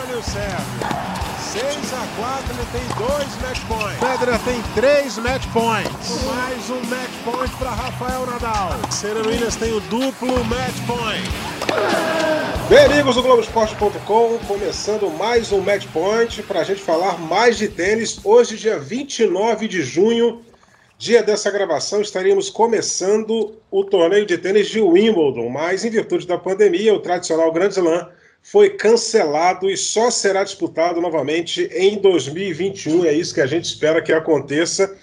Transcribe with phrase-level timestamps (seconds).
[0.00, 1.12] ali o Sérgio.
[1.52, 3.98] 6 a 4, ele tem dois match points.
[3.98, 6.24] Federer tem três match points.
[6.24, 8.70] Mais um match point para Rafael Nadal.
[8.90, 11.28] Serena Williams tem o duplo match point.
[12.70, 17.68] Bem, amigos do Globoesporte.com, começando mais um match point para a gente falar mais de
[17.68, 18.18] tênis.
[18.24, 20.40] Hoje, dia 29 de junho,
[20.96, 26.38] dia dessa gravação, estaríamos começando o torneio de tênis de Wimbledon, mas em virtude da
[26.38, 28.08] pandemia, o tradicional Grand Slam
[28.42, 33.04] foi cancelado e só será disputado novamente em 2021.
[33.04, 34.96] É isso que a gente espera que aconteça.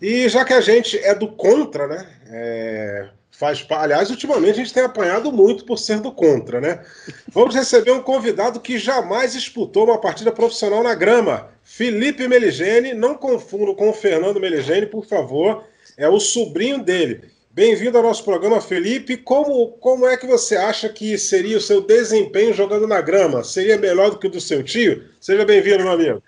[0.00, 2.06] E já que a gente é do contra, né?
[2.30, 6.80] É, faz Aliás, ultimamente a gente tem apanhado muito por ser do contra, né?
[7.28, 11.48] Vamos receber um convidado que jamais disputou uma partida profissional na grama.
[11.62, 15.64] Felipe Meligeni, não confundo com o Fernando Meligeni, por favor.
[15.96, 17.33] É o sobrinho dele.
[17.54, 19.16] Bem-vindo ao nosso programa, Felipe.
[19.16, 23.44] Como, como é que você acha que seria o seu desempenho jogando na grama?
[23.44, 25.08] Seria melhor do que o do seu tio?
[25.20, 26.20] Seja bem-vindo, meu amigo.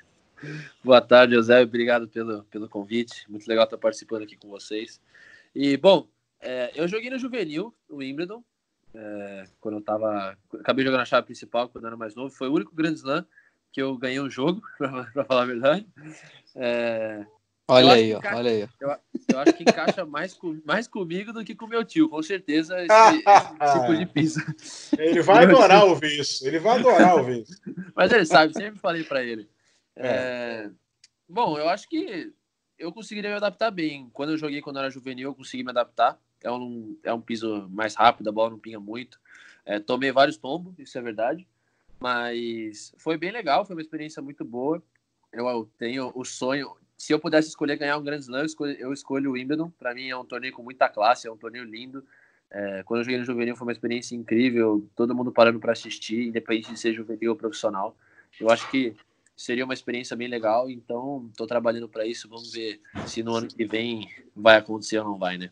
[0.84, 1.60] Boa tarde, José.
[1.62, 3.28] Obrigado pelo, pelo convite.
[3.28, 5.00] Muito legal estar participando aqui com vocês.
[5.52, 6.06] E, bom,
[6.40, 8.44] é, eu joguei no Juvenil, no Wimbledon,
[8.94, 10.38] é, quando eu tava.
[10.60, 12.32] Acabei jogando na chave principal quando eu era mais novo.
[12.32, 13.26] Foi o único Grand Slam
[13.72, 15.86] que eu ganhei um jogo, para falar a verdade.
[16.54, 17.26] É,
[17.68, 18.68] Olha aí, ó, olha aí.
[18.80, 18.96] Eu,
[19.32, 22.76] eu, acho que encaixa mais, com, mais comigo do que com meu tio, com certeza,
[22.80, 22.92] esse,
[23.60, 24.56] esse tipo de pizza.
[24.96, 27.60] Ele vai adorar ouvir isso, ele vai adorar ouvir isso.
[27.94, 29.48] Mas ele sabe, sempre falei para ele.
[29.96, 30.06] É.
[30.06, 30.70] É,
[31.28, 32.32] bom, eu acho que
[32.78, 34.08] eu conseguiria me adaptar bem.
[34.12, 36.18] Quando eu joguei quando eu era juvenil, eu consegui me adaptar.
[36.44, 39.18] É um, é um piso mais rápido, a bola não pinga muito.
[39.64, 41.48] É, tomei vários tombos, isso é verdade.
[41.98, 44.80] Mas foi bem legal, foi uma experiência muito boa.
[45.32, 48.92] Eu tenho o sonho, se eu pudesse escolher ganhar um Grand Slam, eu escolho, eu
[48.92, 49.70] escolho o Wimbledon.
[49.78, 52.04] Para mim é um torneio com muita classe, é um torneio lindo.
[52.50, 56.28] É, quando eu joguei no juvenil foi uma experiência incrível, todo mundo parando para assistir,
[56.28, 57.96] independente de ser juvenil ou profissional.
[58.40, 58.94] Eu acho que
[59.36, 62.28] seria uma experiência bem legal, então estou trabalhando para isso.
[62.28, 65.50] Vamos ver se no ano que vem vai acontecer ou não vai, né?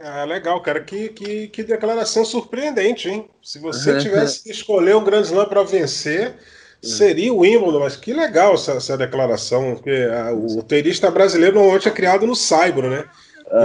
[0.00, 0.82] Ah, legal, cara.
[0.82, 3.28] Que, que, que declaração surpreendente, hein?
[3.42, 6.36] Se você tivesse que escolher um Grand Slam para vencer,
[6.82, 11.88] seria o Wimbledon, mas que legal essa, essa declaração, porque a, o tenista brasileiro normalmente
[11.88, 13.04] é criado no Saibro, né?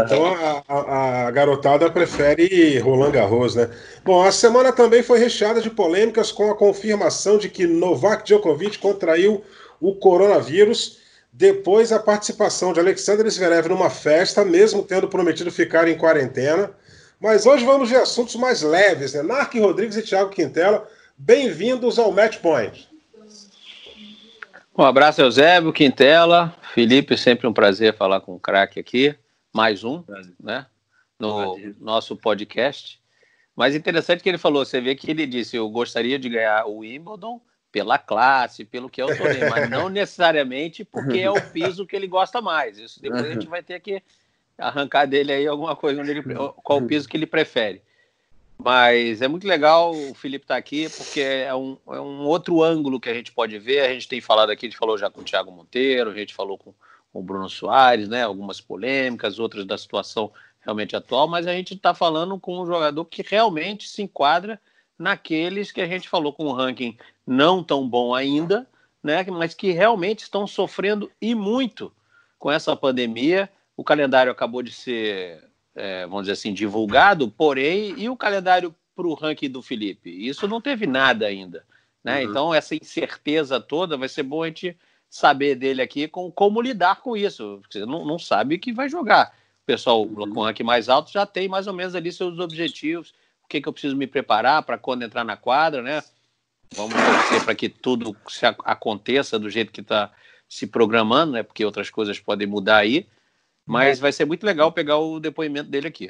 [0.05, 3.69] Então a, a, a, garotada prefere Roland Garros, né?
[4.03, 8.79] Bom, a semana também foi recheada de polêmicas com a confirmação de que Novak Djokovic
[8.79, 9.41] contraiu
[9.79, 10.97] o coronavírus
[11.31, 16.71] depois da participação de Alexander Zverev numa festa, mesmo tendo prometido ficar em quarentena.
[17.19, 19.21] Mas hoje vamos de assuntos mais leves, né?
[19.21, 20.85] Narc Rodrigues e Thiago Quintela,
[21.17, 22.89] bem-vindos ao Match Point.
[24.77, 29.15] Um abraço, Eusébio, Quintela, Felipe, sempre um prazer falar com o craque aqui.
[29.51, 30.03] Mais um,
[30.39, 30.67] né?
[31.19, 33.01] No nosso podcast.
[33.55, 36.77] Mas interessante que ele falou, você vê que ele disse, eu gostaria de ganhar o
[36.81, 41.87] Wimbledon pela classe, pelo que é o torneio, mas não necessariamente porque é o piso
[41.87, 42.77] que ele gosta mais.
[42.77, 44.03] Isso depois a gente vai ter que
[44.59, 46.23] arrancar dele aí alguma coisa, onde ele,
[46.63, 47.81] qual o piso que ele prefere.
[48.57, 52.63] Mas é muito legal o Felipe estar tá aqui, porque é um, é um outro
[52.63, 53.81] ângulo que a gente pode ver.
[53.81, 56.33] A gente tem falado aqui, a gente falou já com o Thiago Monteiro, a gente
[56.33, 56.73] falou com,
[57.13, 58.23] com o Bruno Soares, né?
[58.23, 60.31] Algumas polêmicas, outras da situação
[60.61, 64.59] realmente atual, mas a gente está falando com um jogador que realmente se enquadra
[64.99, 68.67] naqueles que a gente falou com um ranking não tão bom ainda,
[69.01, 69.23] né?
[69.25, 71.93] Mas que realmente estão sofrendo e muito
[72.37, 73.49] com essa pandemia.
[73.77, 75.46] O calendário acabou de ser
[75.77, 80.09] é, vamos dizer assim, divulgado, porém, e o calendário para o ranking do Felipe?
[80.09, 81.63] Isso não teve nada ainda.
[82.03, 82.23] Né?
[82.23, 82.29] Uhum.
[82.29, 84.75] Então, essa incerteza toda vai ser bom a gente
[85.07, 87.61] saber dele aqui com, como lidar com isso.
[87.69, 89.35] Você não, não sabe que vai jogar.
[89.61, 90.33] O pessoal uhum.
[90.33, 93.13] com ranking mais alto já tem mais ou menos ali seus objetivos,
[93.43, 96.03] o que, que eu preciso me preparar para quando entrar na quadra, né?
[96.75, 100.11] Vamos torcer para que tudo se aconteça do jeito que está
[100.49, 101.43] se programando, né?
[101.43, 103.07] Porque outras coisas podem mudar aí.
[103.67, 106.09] Mas vai ser muito legal pegar o depoimento dele aqui.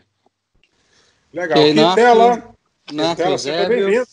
[1.34, 1.58] Legal.
[1.58, 4.08] Quintela, Quintela, seja bem-vindo.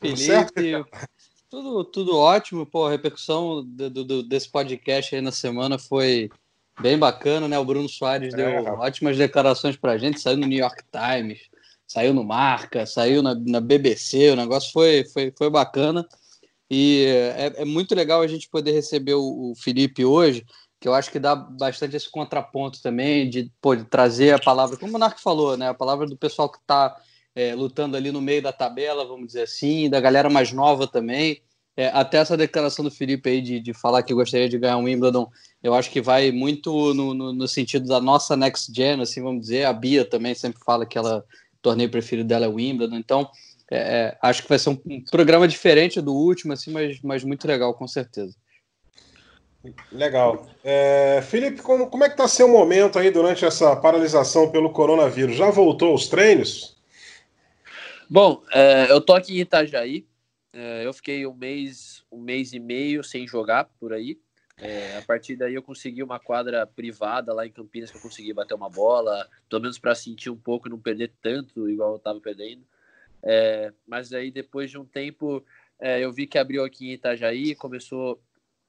[0.00, 0.90] Felipe,
[1.50, 2.64] tudo, tudo ótimo.
[2.64, 6.30] Pô, a repercussão do, do, desse podcast aí na semana foi
[6.80, 7.58] bem bacana, né?
[7.58, 11.40] O Bruno Soares é, deu ótimas declarações pra gente, saiu no New York Times,
[11.86, 16.06] saiu no Marca, saiu na, na BBC, o negócio foi, foi, foi bacana.
[16.68, 17.04] E
[17.36, 20.44] é, é muito legal a gente poder receber o, o Felipe hoje,
[20.80, 24.76] que eu acho que dá bastante esse contraponto também de, pô, de trazer a palavra,
[24.76, 25.68] como o Monark falou, né?
[25.68, 26.96] A palavra do pessoal que está
[27.34, 31.42] é, lutando ali no meio da tabela, vamos dizer assim, da galera mais nova também.
[31.76, 34.84] É, até essa declaração do Felipe aí de, de falar que gostaria de ganhar um
[34.84, 35.28] Wimbledon,
[35.62, 39.42] eu acho que vai muito no, no, no, sentido da nossa next gen, assim, vamos
[39.42, 39.64] dizer.
[39.64, 41.22] A Bia também sempre fala que ela
[41.60, 42.96] torneio preferido dela é Wimbledon.
[42.96, 43.28] Então,
[43.70, 47.24] é, é, acho que vai ser um, um, programa diferente do último, assim, mas, mas
[47.24, 48.36] muito legal, com certeza.
[49.90, 50.46] Legal.
[50.62, 55.36] É, Felipe, como, como é que está seu momento aí durante essa paralisação pelo coronavírus?
[55.36, 56.76] Já voltou os treinos?
[58.08, 60.06] Bom, é, eu tô aqui em Itajaí.
[60.52, 64.18] É, eu fiquei um mês, um mês e meio sem jogar por aí.
[64.58, 68.32] É, a partir daí eu consegui uma quadra privada lá em Campinas que eu consegui
[68.32, 71.96] bater uma bola, pelo menos para sentir um pouco e não perder tanto igual eu
[71.96, 72.64] estava perdendo.
[73.22, 75.44] É, mas aí depois de um tempo
[75.78, 78.22] é, eu vi que abriu aqui em Itajaí, começou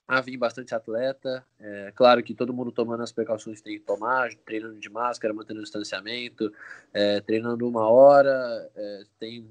[0.07, 1.45] a vir bastante atleta.
[1.59, 5.33] É, claro que todo mundo tomando as precauções que tem que tomar, treinando de máscara,
[5.33, 6.53] mantendo o distanciamento,
[6.93, 9.49] é, treinando uma hora, é, tem,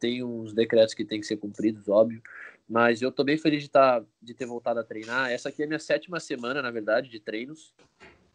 [0.00, 2.22] tem uns decretos que tem que ser cumpridos, óbvio.
[2.66, 5.30] Mas eu tô bem feliz de, tá, de ter voltado a treinar.
[5.30, 7.74] Essa aqui é a minha sétima semana, na verdade, de treinos.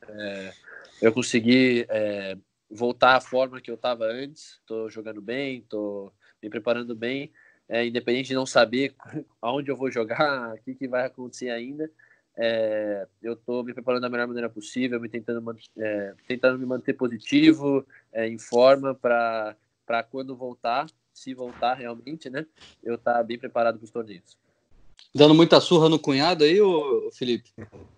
[0.07, 0.53] É,
[1.01, 2.37] eu consegui é,
[2.69, 4.59] voltar à forma que eu estava antes.
[4.65, 6.11] Tô jogando bem, tô
[6.41, 7.31] me preparando bem.
[7.67, 8.93] É, independente de não saber
[9.41, 11.89] aonde eu vou jogar, o que, que vai acontecer ainda.
[12.35, 16.93] É, eu estou me preparando da melhor maneira possível, me tentando, é, tentando me manter
[16.93, 19.55] positivo, é, em forma para
[20.09, 22.45] quando voltar se voltar realmente, né?
[22.83, 24.35] Eu tá bem preparado para os torneios.
[25.13, 27.51] Dando muita surra no cunhado aí, ô, Felipe?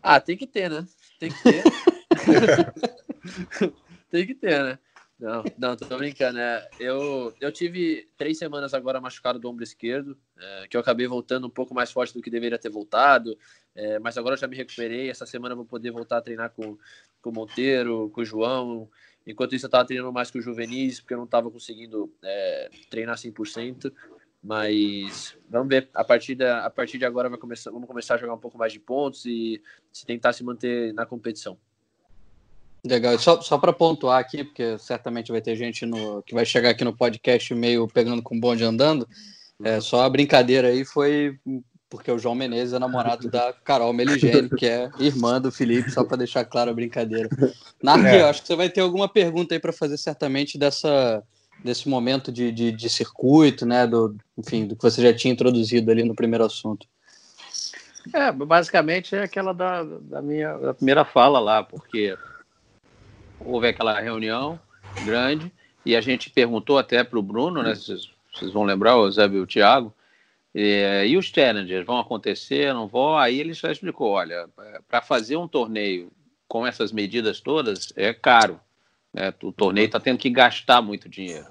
[0.04, 0.86] Ah, tem que ter, né?
[1.18, 1.64] Tem que ter.
[4.12, 4.80] tem que ter, né?
[5.18, 6.40] Não, não, tô brincando.
[6.40, 11.08] É, eu, eu tive três semanas agora machucado do ombro esquerdo, é, que eu acabei
[11.08, 13.38] voltando um pouco mais forte do que deveria ter voltado,
[13.74, 15.10] é, mas agora eu já me recuperei.
[15.10, 16.78] Essa semana eu vou poder voltar a treinar com,
[17.22, 18.90] com o Monteiro, com o João,
[19.26, 22.70] Enquanto isso, eu estava treinando mais com o juvenis, porque eu não estava conseguindo é,
[22.90, 23.92] treinar 100%.
[24.44, 25.90] Mas vamos ver.
[25.92, 28.58] A partir, da, a partir de agora vai começar, vamos começar a jogar um pouco
[28.58, 29.60] mais de pontos e
[29.92, 31.58] se tentar se manter na competição.
[32.86, 33.18] Legal.
[33.18, 36.84] Só, só para pontuar aqui, porque certamente vai ter gente no, que vai chegar aqui
[36.84, 39.08] no podcast meio pegando com o bonde andando.
[39.64, 41.38] É, só a brincadeira aí foi
[41.90, 46.04] porque o João Menezes é namorado da Carol Meligeni, que é irmã do Felipe, só
[46.04, 47.30] para deixar claro a brincadeira.
[47.82, 48.22] Nargue, é.
[48.22, 51.24] eu acho que você vai ter alguma pergunta aí para fazer certamente dessa,
[51.64, 53.88] desse momento de, de, de, circuito, né?
[53.88, 56.86] Do, enfim, do que você já tinha introduzido ali no primeiro assunto.
[58.14, 62.16] É, basicamente é aquela da, da minha da primeira fala lá, porque
[63.46, 64.60] houve aquela reunião
[65.06, 65.52] grande
[65.86, 67.76] e a gente perguntou até para o Bruno, né?
[67.76, 69.94] Vocês, vocês vão lembrar, o Zé e o Thiago,
[70.54, 73.18] é, e os challengers vão acontecer, não vão?
[73.18, 74.50] Aí ele já explicou: olha,
[74.88, 76.12] para fazer um torneio
[76.48, 78.60] com essas medidas todas é caro.
[79.14, 79.34] Né?
[79.44, 81.46] O torneio está tendo que gastar muito dinheiro.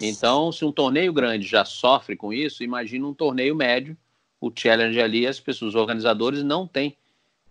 [0.00, 3.96] Então, se um torneio grande já sofre com isso, imagina um torneio médio.
[4.40, 6.96] O challenge ali, as pessoas, os organizadores não têm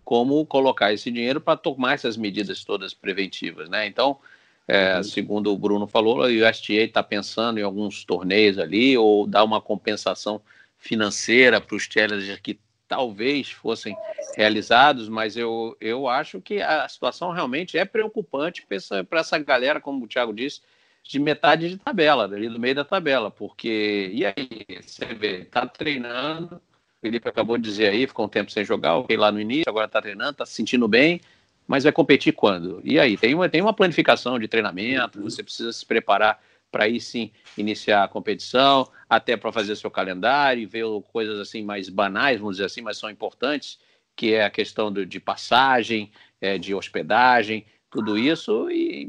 [0.08, 3.86] como colocar esse dinheiro para tomar essas medidas todas preventivas, né?
[3.86, 4.18] Então,
[4.66, 5.02] é, uhum.
[5.02, 9.60] segundo o Bruno falou, o USTA está pensando em alguns torneios ali ou dar uma
[9.60, 10.40] compensação
[10.78, 12.58] financeira para os challengers que
[12.88, 13.94] talvez fossem
[14.34, 20.06] realizados, mas eu, eu acho que a situação realmente é preocupante para essa, galera, como
[20.06, 20.62] o Thiago disse,
[21.02, 25.66] de metade de tabela, ali do meio da tabela, porque e aí, você vê, tá
[25.66, 26.62] treinando,
[27.00, 29.88] Felipe acabou de dizer aí, ficou um tempo sem jogar, ok, lá no início, agora
[29.88, 31.20] tá treinando, tá se sentindo bem,
[31.66, 32.80] mas vai competir quando?
[32.84, 36.40] E aí, tem uma, tem uma planificação de treinamento, você precisa se preparar
[36.70, 41.88] para aí sim iniciar a competição, até para fazer seu calendário, ver coisas assim mais
[41.88, 43.78] banais, vamos dizer assim, mas são importantes,
[44.16, 49.08] que é a questão do, de passagem, é, de hospedagem, tudo isso, e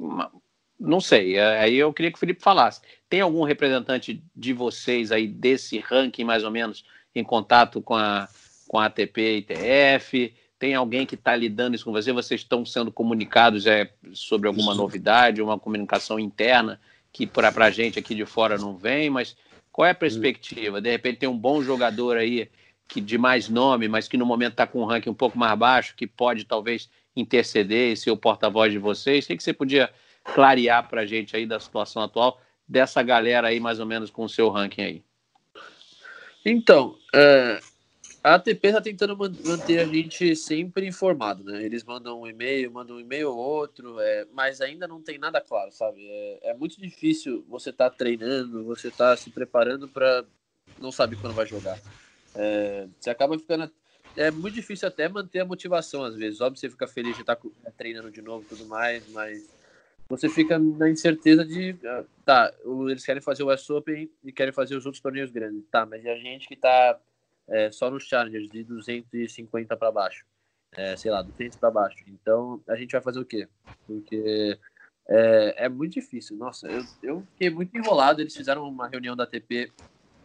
[0.79, 2.81] não sei, é, aí eu queria que o Felipe falasse.
[3.09, 6.85] Tem algum representante de vocês aí desse ranking, mais ou menos,
[7.19, 8.27] em contato com a,
[8.67, 10.33] com a ATP e ITF?
[10.57, 12.11] Tem alguém que está lidando isso com você?
[12.11, 16.79] Vocês estão sendo comunicados é, sobre alguma novidade, uma comunicação interna
[17.11, 19.35] que para a gente aqui de fora não vem, mas
[19.71, 20.81] qual é a perspectiva?
[20.81, 22.49] De repente tem um bom jogador aí
[22.87, 25.57] que de mais nome, mas que no momento está com um ranking um pouco mais
[25.57, 29.25] baixo, que pode talvez interceder e ser o porta-voz de vocês.
[29.25, 29.91] O que, que você podia
[30.23, 34.23] clarear para a gente aí da situação atual dessa galera aí mais ou menos com
[34.23, 35.03] o seu ranking aí?
[36.45, 37.59] Então, é,
[38.23, 41.63] a ATP está tentando manter a gente sempre informado, né?
[41.63, 45.39] Eles mandam um e-mail, mandam um e-mail ou outro, é, mas ainda não tem nada
[45.41, 46.05] claro, sabe?
[46.07, 50.25] É, é muito difícil você estar tá treinando, você estar tá se preparando para
[50.77, 51.77] não saber quando vai jogar.
[52.35, 53.71] É, você acaba ficando.
[54.15, 56.41] É muito difícil até manter a motivação às vezes.
[56.41, 59.58] Óbvio, você fica feliz de estar tá treinando de novo e tudo mais, mas
[60.09, 61.77] você fica na incerteza de.
[61.85, 62.53] Ah, tá,
[62.89, 65.63] eles querem fazer o West Open e querem fazer os outros torneios grandes.
[65.69, 66.99] Tá, mas e a gente que está
[67.47, 70.25] é, só nos Challengers de 250 para baixo,
[70.71, 72.03] é, sei lá, 200 para baixo.
[72.07, 73.47] Então a gente vai fazer o quê?
[73.85, 74.57] Porque
[75.07, 76.35] é, é muito difícil.
[76.35, 78.19] Nossa, eu, eu fiquei muito enrolado.
[78.19, 79.71] Eles fizeram uma reunião da ATP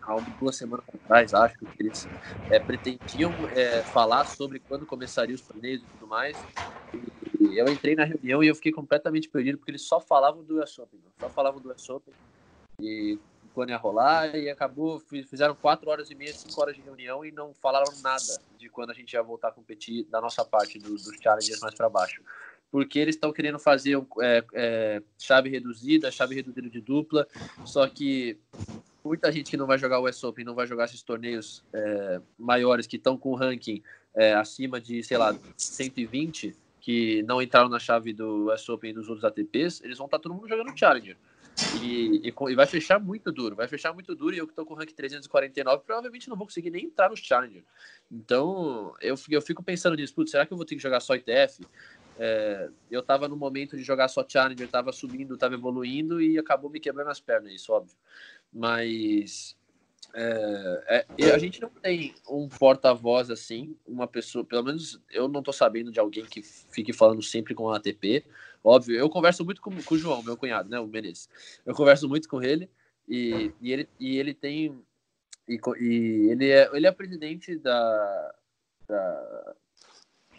[0.01, 2.07] há duas semanas atrás, acho que eles
[2.51, 6.37] é, pretendiam é, falar sobre quando começaria os torneios e tudo mais.
[6.93, 7.11] E
[7.53, 10.79] eu entrei na reunião e eu fiquei completamente perdido, porque eles só falavam do US
[10.79, 12.15] Open, só falavam do US Open.
[12.81, 13.19] E
[13.55, 17.31] quando ia rolar, e acabou, fizeram quatro horas e meia, cinco horas de reunião e
[17.31, 20.91] não falaram nada de quando a gente ia voltar a competir da nossa parte, do,
[20.91, 22.23] dos challengers mais para baixo
[22.75, 27.25] porque eles estão querendo fazer é, é, chave reduzida, chave reduzida de dupla,
[27.65, 28.37] só que
[29.05, 32.21] muita gente que não vai jogar o West Open, não vai jogar esses torneios é,
[32.37, 33.81] maiores que estão com ranking
[34.13, 38.93] é, acima de, sei lá, 120, que não entraram na chave do West Open e
[38.93, 41.17] dos outros ATPs, eles vão estar tá todo mundo jogando Challenger.
[41.81, 44.67] E, e, e, vai fechar muito duro, vai fechar muito duro e eu que estou
[44.67, 47.65] com rank 349 provavelmente não vou conseguir nem entrar no Challenger.
[48.13, 51.15] Então eu, eu fico pensando nisso, putz, será que eu vou ter que jogar só
[51.15, 51.67] ITF?
[52.19, 56.69] É, eu estava no momento de jogar só Challenger, estava subindo, estava evoluindo e acabou
[56.69, 57.97] me quebrando as pernas, isso óbvio.
[58.53, 59.57] Mas
[60.15, 65.41] é, é, a gente não tem um porta-voz assim, uma pessoa, pelo menos eu não
[65.41, 68.25] estou sabendo de alguém que fique falando sempre com a ATP.
[68.63, 71.29] Óbvio, eu converso muito com, com o João, meu cunhado, né, o Menezes.
[71.67, 72.71] Eu converso muito com ele
[73.09, 74.81] e, e ele, e ele tem.
[75.49, 78.35] E, e ele, é, ele é presidente da,
[78.89, 79.55] da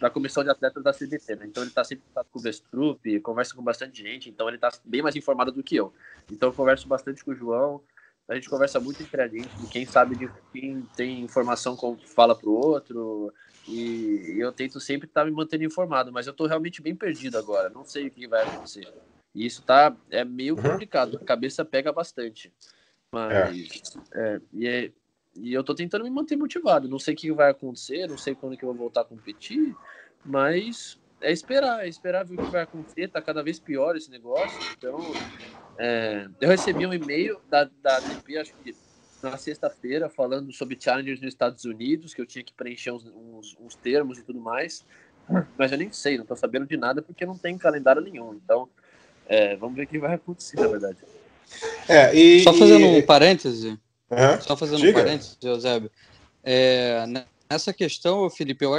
[0.00, 1.46] da comissão de atletas da CBT, né?
[1.46, 5.02] Então ele está sempre com o Vestrup, conversa com bastante gente, então ele está bem
[5.02, 5.92] mais informado do que eu.
[6.30, 7.82] Então eu converso bastante com o João,
[8.28, 12.34] a gente conversa muito entre a gente, de quem sabe de quem tem informação fala
[12.34, 13.32] pro outro,
[13.68, 17.38] e, eu tento sempre estar tá me mantendo informado, mas eu estou realmente bem perdido
[17.38, 18.92] agora, não sei o que vai acontecer.
[19.34, 20.62] E isso tá é meio uhum.
[20.62, 22.52] complicado, a cabeça pega bastante.
[23.12, 23.32] Mas
[24.14, 24.34] é.
[24.34, 24.92] É, e é,
[25.36, 26.88] e eu tô tentando me manter motivado.
[26.88, 29.76] Não sei o que vai acontecer, não sei quando que eu vou voltar a competir,
[30.24, 33.08] mas é esperar, é esperar ver o que vai acontecer.
[33.08, 34.58] Tá cada vez pior esse negócio.
[34.76, 34.98] Então,
[35.78, 38.74] é, eu recebi um e-mail da, da ATP, acho que
[39.22, 43.56] na sexta-feira, falando sobre challengers nos Estados Unidos, que eu tinha que preencher uns, uns,
[43.60, 44.84] uns termos e tudo mais.
[45.58, 48.34] Mas eu nem sei, não tô sabendo de nada porque não tem calendário nenhum.
[48.34, 48.68] Então,
[49.26, 50.98] é, vamos ver o que vai acontecer, na verdade.
[51.88, 53.78] É, e, Só fazendo um parêntese,
[54.10, 54.40] Uhum.
[54.40, 55.00] Só fazendo Diga.
[55.00, 55.90] um parênteses, Eusébio.
[56.44, 57.04] É,
[57.50, 58.72] nessa questão, Felipe, eu,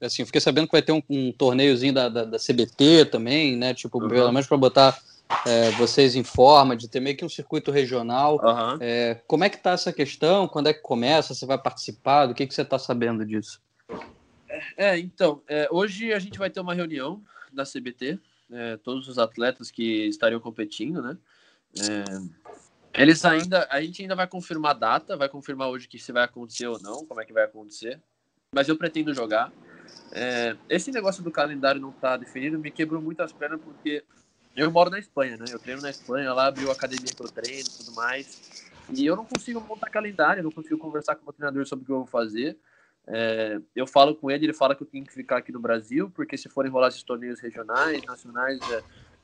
[0.00, 3.56] assim, eu fiquei sabendo que vai ter um, um torneiozinho da, da, da, CBT também,
[3.56, 3.72] né?
[3.72, 4.08] Tipo, uhum.
[4.08, 4.98] pelo menos para botar
[5.46, 8.40] é, vocês em forma, de ter meio que um circuito regional.
[8.42, 8.78] Uhum.
[8.80, 10.46] É, como é que tá essa questão?
[10.46, 11.34] Quando é que começa?
[11.34, 12.26] Você vai participar?
[12.26, 13.60] Do que, que você está sabendo disso?
[14.76, 18.18] É, então, é, hoje a gente vai ter uma reunião da CBT,
[18.50, 21.16] é, todos os atletas que estariam competindo, né?
[21.80, 26.12] É, eles ainda, a gente ainda vai confirmar a data, vai confirmar hoje que se
[26.12, 28.00] vai acontecer ou não, como é que vai acontecer.
[28.54, 29.52] Mas eu pretendo jogar.
[30.12, 34.04] É, esse negócio do calendário não tá definido me quebrou muito as pernas porque
[34.56, 35.46] eu moro na Espanha, né?
[35.50, 38.64] Eu treino na Espanha, lá abriu a academia que eu treino e tudo mais.
[38.90, 41.86] E eu não consigo montar calendário, não consigo conversar com o meu treinador sobre o
[41.86, 42.56] que eu vou fazer.
[43.06, 46.10] É, eu falo com ele, ele fala que eu tenho que ficar aqui no Brasil,
[46.10, 48.82] porque se forem rolar esses torneios regionais, nacionais, é,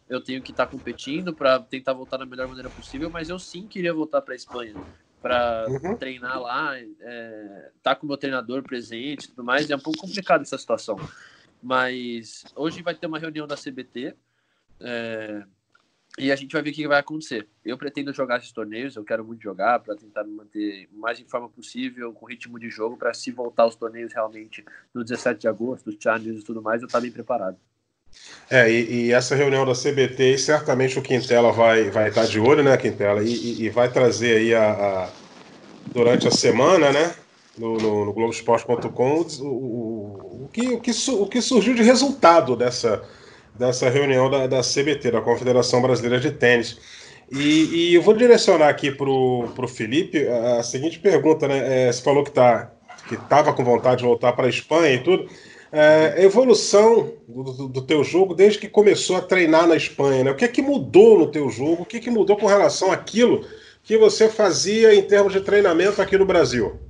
[0.08, 3.38] eu tenho que estar tá competindo para tentar voltar da melhor maneira possível, mas eu
[3.38, 4.74] sim queria voltar para a Espanha
[5.22, 5.96] para uhum.
[5.96, 9.70] treinar lá, é, tá com o meu treinador presente e tudo mais.
[9.70, 10.98] É um pouco complicado essa situação.
[11.62, 14.16] Mas hoje vai ter uma reunião da CBT
[14.80, 15.42] é,
[16.18, 17.46] e a gente vai ver o que vai acontecer.
[17.64, 21.20] Eu pretendo jogar esses torneios, eu quero muito jogar para tentar me manter o mais
[21.20, 25.40] em forma possível, com ritmo de jogo, para se voltar aos torneios realmente no 17
[25.40, 27.56] de agosto, os challenges e tudo mais, eu estar tá bem preparado.
[28.50, 32.62] É, e, e, essa reunião da CBT, certamente o Quintela vai, vai estar de olho,
[32.62, 33.22] né, Quintela?
[33.22, 35.10] E, e vai trazer aí a, a,
[35.86, 37.14] durante a semana, né,
[37.56, 42.56] no, no, no Globoesporte.com, o, o, o, que, o, que, o que surgiu de resultado
[42.56, 43.04] dessa,
[43.60, 46.78] dessa reunião da, da CBT, da Confederação Brasileira de Tênis.
[47.30, 51.88] E, e eu vou direcionar aqui para o Felipe a seguinte pergunta, né?
[51.88, 52.72] É, você falou que tá,
[53.12, 55.28] estava com vontade de voltar para a Espanha e tudo.
[55.70, 60.30] É, evolução do, do, do, teu jogo desde que começou a treinar na Espanha, né?
[60.32, 61.82] O que é que mudou no teu jogo?
[61.82, 63.46] O que é que mudou com relação àquilo
[63.84, 66.80] que você fazia em termos de treinamento aqui no Brasil?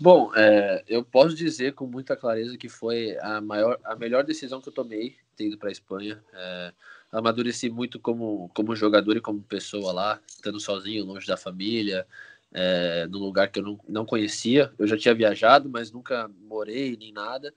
[0.00, 4.60] Bom, é, eu posso dizer com muita clareza que foi a maior, a melhor decisão
[4.60, 6.22] que eu tomei ter ido para a Espanha.
[6.32, 6.72] É,
[7.10, 12.06] amadureci muito como, como jogador e como pessoa lá, estando sozinho, longe da família,
[12.52, 14.72] é, num lugar que eu não, não conhecia.
[14.78, 17.52] Eu já tinha viajado, mas nunca morei nem nada.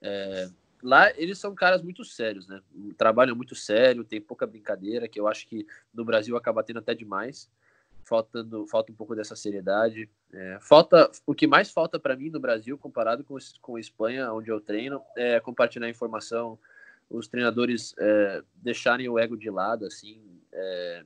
[0.00, 0.48] É,
[0.82, 2.60] lá eles são caras muito sérios, né?
[2.96, 6.94] Trabalham muito sério, tem pouca brincadeira, que eu acho que no Brasil acaba tendo até
[6.94, 7.48] demais.
[8.04, 10.08] Faltando, falta um pouco dessa seriedade.
[10.32, 14.32] É, falta o que mais falta para mim no Brasil, comparado com, com a Espanha,
[14.32, 16.56] onde eu treino, é compartilhar informação,
[17.08, 20.20] os treinadores é, deixarem o ego de lado, assim,
[20.52, 21.04] é,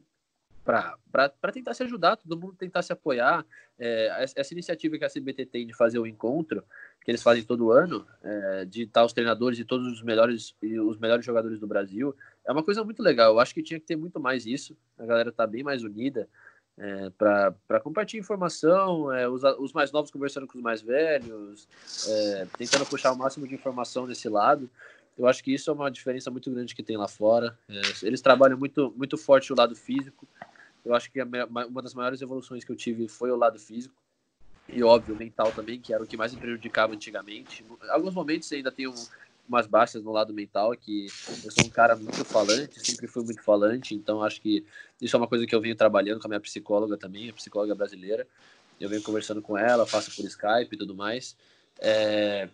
[0.64, 3.45] para tentar se ajudar, todo mundo tentar se apoiar.
[3.78, 6.62] É, essa iniciativa que a CBT tem de fazer o encontro,
[7.02, 10.99] que eles fazem todo ano, é, de estar os treinadores e todos os melhores os
[10.99, 12.14] melhores jogadores do Brasil,
[12.45, 13.33] é uma coisa muito legal.
[13.33, 14.76] Eu acho que tinha que ter muito mais isso.
[14.99, 16.28] A galera tá bem mais unida
[16.80, 21.69] é, para compartilhar informação, é, os, os, mais novos conversando com os mais velhos,
[22.09, 24.69] é, tentando puxar o máximo de informação desse lado.
[25.20, 27.58] Eu acho que isso é uma diferença muito grande que tem lá fora.
[27.68, 30.26] É, eles trabalham muito, muito forte o lado físico.
[30.82, 33.94] Eu acho que a, uma das maiores evoluções que eu tive foi o lado físico.
[34.66, 37.62] E óbvio, mental também, que era o que mais me prejudicava antigamente.
[37.62, 38.94] Em alguns momentos ainda tenho
[39.46, 41.08] umas baixas no lado mental, que
[41.44, 44.64] eu sou um cara muito falante, sempre fui muito falante, então acho que
[45.02, 47.74] isso é uma coisa que eu venho trabalhando com a minha psicóloga também, a psicóloga
[47.74, 48.26] brasileira.
[48.80, 51.36] Eu venho conversando com ela, faço por Skype e tudo mais.
[51.78, 52.48] É,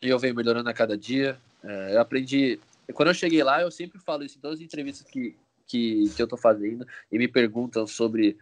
[0.00, 1.38] e eu venho melhorando a cada dia.
[1.62, 2.60] É, eu aprendi.
[2.94, 5.36] Quando eu cheguei lá, eu sempre falo isso em todas as entrevistas que,
[5.66, 8.38] que, que eu tô fazendo e me perguntam sobre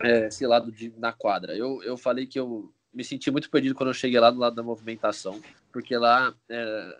[0.00, 1.56] é, esse lado de, na quadra.
[1.56, 4.54] Eu, eu falei que eu me senti muito perdido quando eu cheguei lá do lado
[4.54, 5.40] da movimentação,
[5.72, 6.98] porque lá é,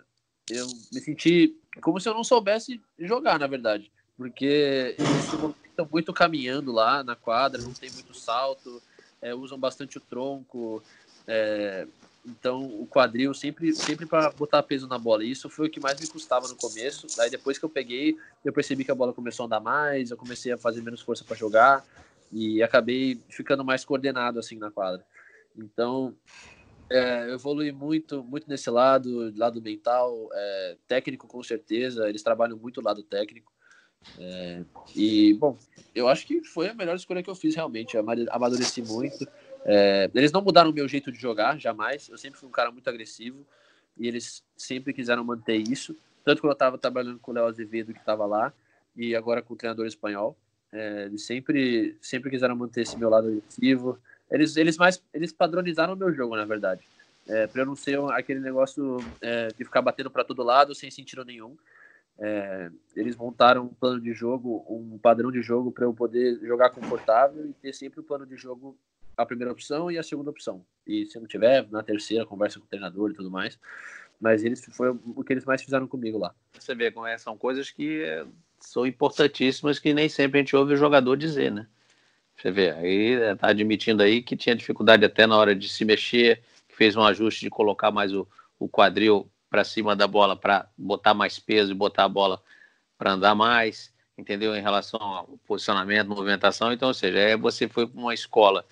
[0.51, 6.13] eu me senti como se eu não soubesse jogar, na verdade, porque eles movimentam muito
[6.13, 8.83] caminhando lá na quadra, não tem muito salto,
[9.23, 10.83] é, usam bastante o tronco,
[11.27, 11.87] é,
[12.27, 15.25] então, o quadril sempre, sempre para botar peso na bola.
[15.25, 17.07] E isso foi o que mais me custava no começo.
[17.17, 20.17] Daí, depois que eu peguei, eu percebi que a bola começou a andar mais, eu
[20.17, 21.85] comecei a fazer menos força para jogar
[22.33, 25.05] e acabei ficando mais coordenado assim na quadra.
[25.57, 26.15] Então,
[26.91, 32.09] é, eu evolui muito, muito nesse lado, lado mental, é, técnico com certeza.
[32.09, 33.53] Eles trabalham muito o lado técnico.
[34.19, 34.63] É,
[34.95, 35.57] e, bom,
[35.95, 37.97] eu acho que foi a melhor escolha que eu fiz realmente.
[37.97, 39.27] Eu amadureci muito.
[39.65, 42.09] É, eles não mudaram o meu jeito de jogar, jamais.
[42.09, 43.47] Eu sempre fui um cara muito agressivo
[43.97, 45.97] e eles sempre quiseram manter isso.
[46.25, 48.53] Tanto quando eu estava trabalhando com o Léo Azevedo, que estava lá,
[48.97, 50.37] e agora com o treinador espanhol.
[50.73, 53.99] É, eles sempre, sempre quiseram manter esse meu lado agressivo.
[54.31, 56.83] Eles, eles mais eles padronizaram o meu jogo, na verdade.
[57.27, 60.91] É, para eu não ser aquele negócio é, de ficar batendo para todo lado sem
[60.91, 61.57] sentido nenhum.
[62.19, 66.71] É, eles montaram um plano de jogo, um padrão de jogo para eu poder jogar
[66.71, 68.77] confortável e ter sempre o um plano de jogo
[69.17, 70.65] a primeira opção e a segunda opção.
[70.87, 73.59] E se não tiver, na terceira, conversa com o treinador e tudo mais.
[74.21, 76.35] Mas eles foi o que eles mais fizeram comigo lá.
[76.59, 78.05] Você vê é, são coisas que
[78.59, 81.67] são importantíssimas que nem sempre a gente ouve o jogador dizer, né?
[82.37, 85.85] Você vê, aí é, tá admitindo aí que tinha dificuldade até na hora de se
[85.85, 88.27] mexer, que fez um ajuste de colocar mais o,
[88.59, 92.43] o quadril para cima da bola para botar mais peso e botar a bola
[92.99, 94.55] para andar mais, entendeu?
[94.57, 96.73] Em relação ao posicionamento, movimentação.
[96.73, 98.65] Então, ou seja, é, você foi para uma escola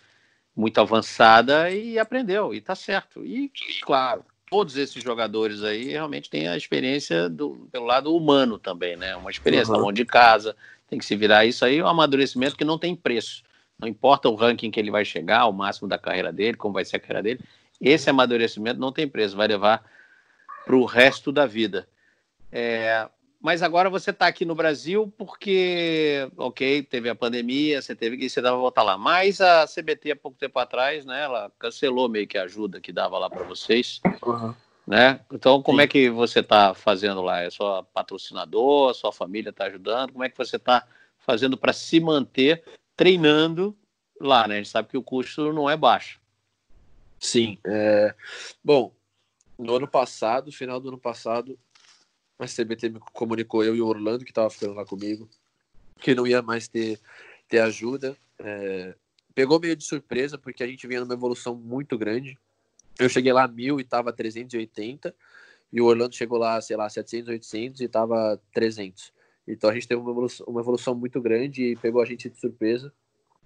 [0.55, 3.25] muito avançada e aprendeu, e tá certo.
[3.25, 3.51] E,
[3.83, 9.17] claro, todos esses jogadores aí realmente têm a experiência do, pelo lado humano também, né?
[9.17, 9.93] Uma experiência uhum.
[9.93, 10.55] de casa,
[10.89, 13.43] tem que se virar isso aí, é um amadurecimento que não tem preço.
[13.79, 16.85] Não importa o ranking que ele vai chegar, o máximo da carreira dele, como vai
[16.85, 17.41] ser a carreira dele,
[17.81, 19.85] esse amadurecimento não tem preço, vai levar
[20.65, 21.89] para o resto da vida.
[22.51, 23.09] É,
[23.43, 28.31] mas agora você está aqui no Brasil porque, ok, teve a pandemia, você teve que
[28.31, 28.97] você dava voltar lá.
[28.97, 32.93] Mas a CBT há pouco tempo atrás, né, ela cancelou meio que a ajuda que
[32.93, 34.55] dava lá para vocês, uhum.
[34.87, 35.19] né?
[35.33, 35.85] Então, como Sim.
[35.85, 37.41] é que você está fazendo lá?
[37.41, 40.13] É só patrocinador, sua família está ajudando?
[40.13, 40.87] Como é que você está
[41.19, 42.63] fazendo para se manter
[42.97, 43.77] treinando
[44.21, 44.55] lá, né?
[44.55, 46.21] A gente sabe que o custo não é baixo.
[47.19, 47.59] Sim.
[47.67, 48.15] É...
[48.63, 48.93] Bom,
[49.59, 51.59] no ano passado, final do ano passado,
[52.45, 55.29] a CBT me comunicou, eu e o Orlando, que estava ficando lá comigo,
[56.01, 57.01] que não ia mais ter,
[57.49, 58.17] ter ajuda.
[58.39, 58.95] É,
[59.35, 62.39] pegou meio de surpresa, porque a gente vinha numa evolução muito grande.
[62.99, 65.15] Eu cheguei lá mil e estava 380,
[65.73, 69.13] e o Orlando chegou lá, sei lá, 700, 800 e estava 300.
[69.49, 72.39] Então a gente teve uma evolução, uma evolução muito grande e pegou a gente de
[72.39, 72.93] surpresa.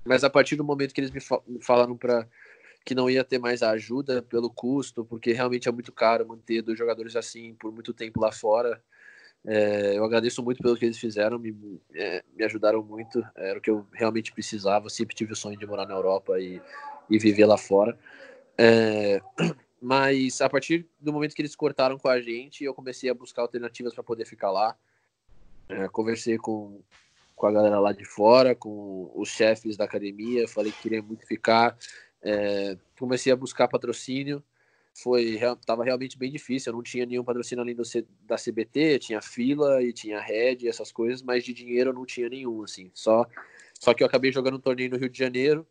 [0.04, 1.20] Mas a partir do momento que eles me
[1.60, 2.28] falaram para
[2.86, 6.62] que não ia ter mais a ajuda pelo custo, porque realmente é muito caro manter
[6.62, 8.80] dois jogadores assim por muito tempo lá fora.
[9.44, 13.60] É, eu agradeço muito pelo que eles fizeram, me, é, me ajudaram muito, era o
[13.60, 14.88] que eu realmente precisava.
[14.88, 16.62] Sempre tive o sonho de morar na Europa e,
[17.10, 17.98] e viver lá fora.
[18.56, 19.20] É,
[19.82, 23.42] mas a partir do momento que eles cortaram com a gente, eu comecei a buscar
[23.42, 24.76] alternativas para poder ficar lá.
[25.68, 26.80] É, conversei com,
[27.34, 31.26] com a galera lá de fora, com os chefes da academia, falei que queria muito
[31.26, 31.76] ficar.
[32.28, 34.42] É, comecei a buscar patrocínio,
[34.92, 36.72] foi estava realmente bem difícil.
[36.72, 37.84] Eu não tinha nenhum patrocínio além do,
[38.22, 42.28] da CBT, tinha fila e tinha Red, essas coisas, mas de dinheiro eu não tinha
[42.28, 42.90] nenhum, assim.
[42.92, 43.26] Só,
[43.78, 45.64] só que eu acabei jogando um torneio no Rio de Janeiro,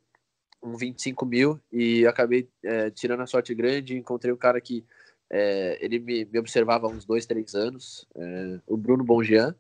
[0.64, 3.98] um 25 mil, e acabei é, tirando a sorte grande.
[3.98, 4.86] Encontrei um cara que
[5.30, 9.54] é, ele me, me, observava há uns dois, três anos, é, o Bruno Bonjean.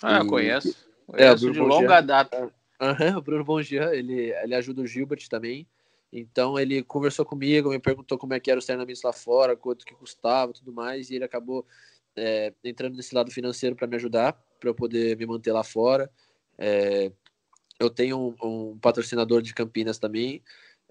[0.00, 0.86] Ah, e, conheço.
[1.06, 2.52] conheço é, de longa data.
[2.80, 5.66] Uhum, o Bruno Bonjean, ele, ele ajuda o Gilbert também.
[6.12, 9.84] Então ele conversou comigo, me perguntou como é que era os treinamentos lá fora, quanto
[9.84, 11.66] que custava, tudo mais, e ele acabou
[12.16, 16.10] é, entrando nesse lado financeiro para me ajudar, para eu poder me manter lá fora.
[16.56, 17.12] É,
[17.78, 20.42] eu tenho um, um, patrocinador de Campinas também,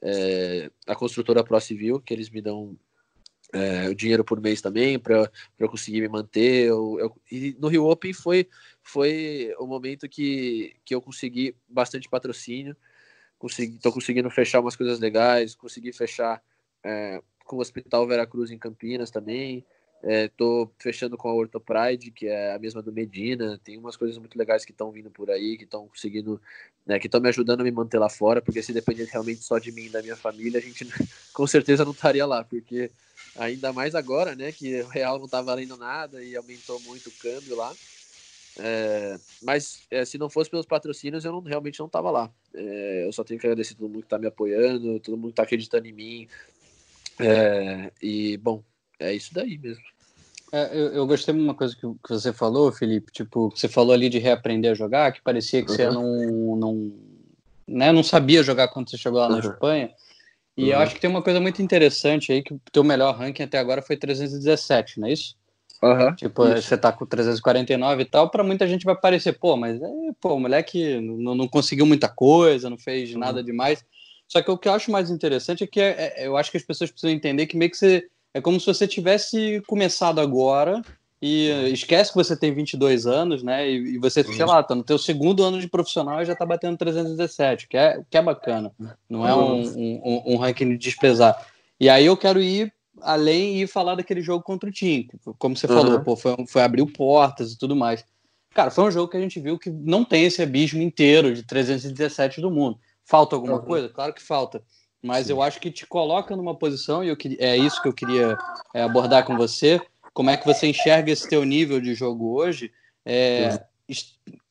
[0.01, 2.77] é, a construtora Pro Civil, que eles me dão
[3.53, 6.67] é, o dinheiro por mês também para eu conseguir me manter.
[6.67, 8.47] Eu, eu, e no Rio Open foi,
[8.81, 12.75] foi o momento que, que eu consegui bastante patrocínio,
[13.37, 16.41] consegui, tô conseguindo fechar umas coisas legais, consegui fechar
[16.83, 19.65] é, com o Hospital Veracruz em Campinas também.
[20.03, 23.59] Estou é, fechando com a Orto Pride, que é a mesma do Medina.
[23.63, 26.39] Tem umas coisas muito legais que estão vindo por aí, que estão conseguindo,
[26.85, 29.57] né, que estão me ajudando a me manter lá fora, porque se dependesse realmente só
[29.57, 30.85] de mim e da minha família, a gente
[31.33, 32.91] com certeza não estaria lá, porque
[33.35, 37.13] ainda mais agora, né, que o real não está valendo nada e aumentou muito o
[37.13, 37.73] câmbio lá.
[38.59, 42.31] É, mas é, se não fosse pelos patrocínios, eu não, realmente não estava lá.
[42.53, 45.33] É, eu só tenho que agradecer todo mundo que está me apoiando, todo mundo que
[45.33, 46.27] está acreditando em mim.
[47.19, 48.63] É, e, bom,
[48.99, 49.83] é isso daí mesmo.
[50.51, 53.11] É, eu, eu, gostei de uma coisa que, que, você falou, Felipe.
[53.11, 55.75] Tipo, você falou ali de reaprender a jogar, que parecia que uhum.
[55.75, 56.93] você não, não,
[57.67, 59.51] né, não sabia jogar quando você chegou lá na uhum.
[59.51, 59.91] Espanha.
[60.55, 60.69] E uhum.
[60.69, 63.59] eu acho que tem uma coisa muito interessante aí, que o teu melhor ranking até
[63.59, 65.35] agora foi 317, não é isso?
[65.81, 66.63] Uhum, tipo, isso.
[66.63, 69.87] você tá com 349 e tal, para muita gente vai parecer, pô, mas é,
[70.19, 73.19] pô, o moleque não, não conseguiu muita coisa, não fez uhum.
[73.19, 73.85] nada demais.
[74.27, 76.57] Só que o que eu acho mais interessante é que é, é, eu acho que
[76.57, 80.81] as pessoas precisam entender que meio que você é como se você tivesse começado agora
[81.21, 83.67] e esquece que você tem 22 anos, né?
[83.67, 86.45] E, e você, sei lá, tá no teu segundo ano de profissional e já tá
[86.45, 88.71] batendo 317, que é, que é bacana.
[89.09, 91.35] Não é um, um, um ranking de desprezar.
[91.79, 95.05] E aí eu quero ir além e falar daquele jogo contra o Team.
[95.37, 95.73] Como você uhum.
[95.75, 98.05] falou, pô, foi, foi abrir portas e tudo mais.
[98.53, 101.43] Cara, foi um jogo que a gente viu que não tem esse abismo inteiro de
[101.43, 102.79] 317 do mundo.
[103.05, 103.65] Falta alguma uhum.
[103.65, 103.89] coisa?
[103.89, 104.61] Claro que falta
[105.01, 105.33] mas Sim.
[105.33, 108.37] eu acho que te coloca numa posição, e eu, é isso que eu queria
[108.73, 109.79] é, abordar com você,
[110.13, 112.71] como é que você enxerga esse teu nível de jogo hoje,
[113.05, 113.59] é,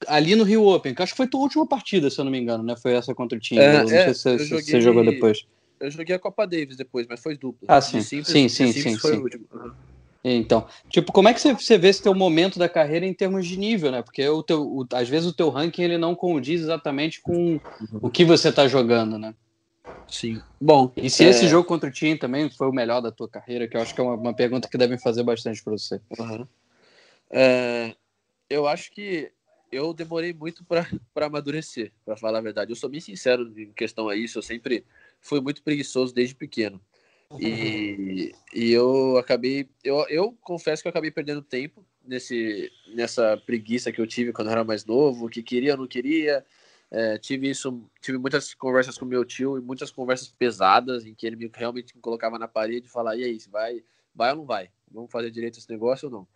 [0.07, 2.39] ali no Rio Open, que acho que foi tua última partida, se eu não me
[2.39, 2.75] engano, né?
[2.77, 3.61] Foi essa contra o time.
[3.61, 5.45] É, não sei se, joguei, você jogou depois.
[5.81, 7.67] Eu joguei a Copa Davis depois, mas foi dupla.
[7.69, 8.01] Ah, sim.
[8.01, 9.23] Simples, sim, sim, sim, sim.
[9.53, 9.73] Uhum.
[10.25, 13.47] Então, tipo, como é que você, você vê esse teu momento da carreira em termos
[13.47, 14.03] de nível, né?
[14.03, 17.61] Porque o teu, o, às vezes o teu ranking ele não condiz exatamente com uhum.
[18.03, 19.35] o que você está jogando, né?
[20.09, 20.41] Sim.
[20.61, 20.91] Bom.
[20.97, 21.29] E se é...
[21.29, 23.95] esse jogo contra o Team também foi o melhor da tua carreira, que eu acho
[23.95, 26.01] que é uma, uma pergunta que devem fazer bastante para você.
[26.19, 26.47] Uhum.
[27.31, 27.95] É...
[28.51, 29.31] Eu acho que
[29.77, 30.87] eu demorei muito para
[31.27, 32.73] amadurecer, para falar a verdade.
[32.73, 34.85] Eu sou bem sincero em questão a isso, eu sempre
[35.21, 36.81] fui muito preguiçoso desde pequeno.
[37.41, 43.91] E, e eu acabei, eu, eu confesso que eu acabei perdendo tempo nesse, nessa preguiça
[43.91, 46.45] que eu tive quando eu era mais novo, que queria ou não queria,
[46.91, 51.27] é, tive isso, tive muitas conversas com meu tio e muitas conversas pesadas em que
[51.27, 53.83] ele me, realmente me colocava na parede e falava, e aí, vai,
[54.15, 54.71] vai ou não vai?
[54.91, 56.29] Vamos fazer direito esse negócio ou não?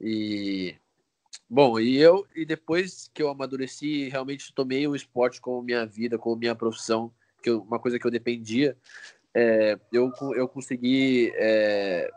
[0.00, 0.74] E
[1.50, 6.16] bom, e eu e depois que eu amadureci, realmente tomei o esporte como minha vida,
[6.16, 8.76] como minha profissão, que eu, uma coisa que eu dependia,
[9.34, 12.10] é, eu, eu consegui é,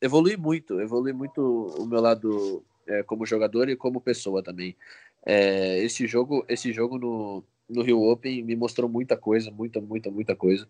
[0.00, 1.40] evoluir muito, evoluir muito
[1.78, 4.76] o meu lado é, como jogador e como pessoa também.
[5.24, 10.10] É, esse jogo, esse jogo no, no Rio Open me mostrou muita coisa, muita, muita,
[10.10, 10.66] muita coisa.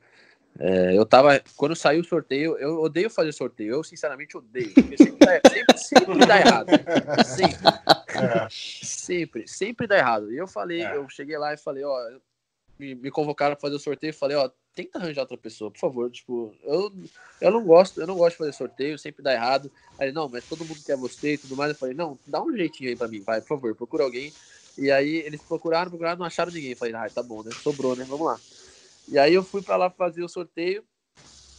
[0.58, 1.40] É, eu tava.
[1.56, 3.74] Quando saiu o sorteio, eu odeio fazer sorteio.
[3.74, 4.72] Eu, sinceramente, odeio.
[4.96, 6.68] Sempre dá, sempre, sempre dá errado.
[7.24, 7.99] Sempre.
[8.24, 8.48] É.
[8.50, 10.32] Sempre, sempre dá errado.
[10.32, 10.96] E eu falei, é.
[10.96, 12.18] eu cheguei lá e falei, ó,
[12.78, 14.14] me, me convocaram para fazer o sorteio.
[14.14, 16.10] Falei, ó, tenta arranjar outra pessoa, por favor.
[16.10, 16.92] Tipo, eu,
[17.40, 19.70] eu não gosto, eu não gosto de fazer sorteio, sempre dá errado.
[19.98, 21.72] Aí, não, mas todo mundo quer você e tudo mais.
[21.72, 24.32] Eu falei, não, dá um jeitinho aí pra mim, vai, por favor, procura alguém.
[24.78, 26.70] E aí eles procuraram, procuraram, não acharam ninguém.
[26.70, 27.50] Eu falei, ah, tá bom, né?
[27.62, 28.04] Sobrou, né?
[28.04, 28.40] Vamos lá.
[29.08, 30.84] E aí eu fui pra lá fazer o sorteio.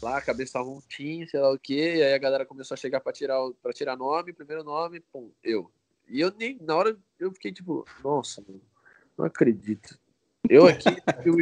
[0.02, 1.98] Lá, cabeça um tim, sei lá o quê.
[1.98, 5.32] E aí a galera começou a chegar pra tirar, pra tirar nome, primeiro nome, pum,
[5.44, 5.72] eu.
[6.08, 8.62] E eu nem, na hora, eu fiquei tipo, nossa, mano,
[9.18, 9.98] não acredito.
[10.50, 10.90] Eu aqui
[11.26, 11.36] eu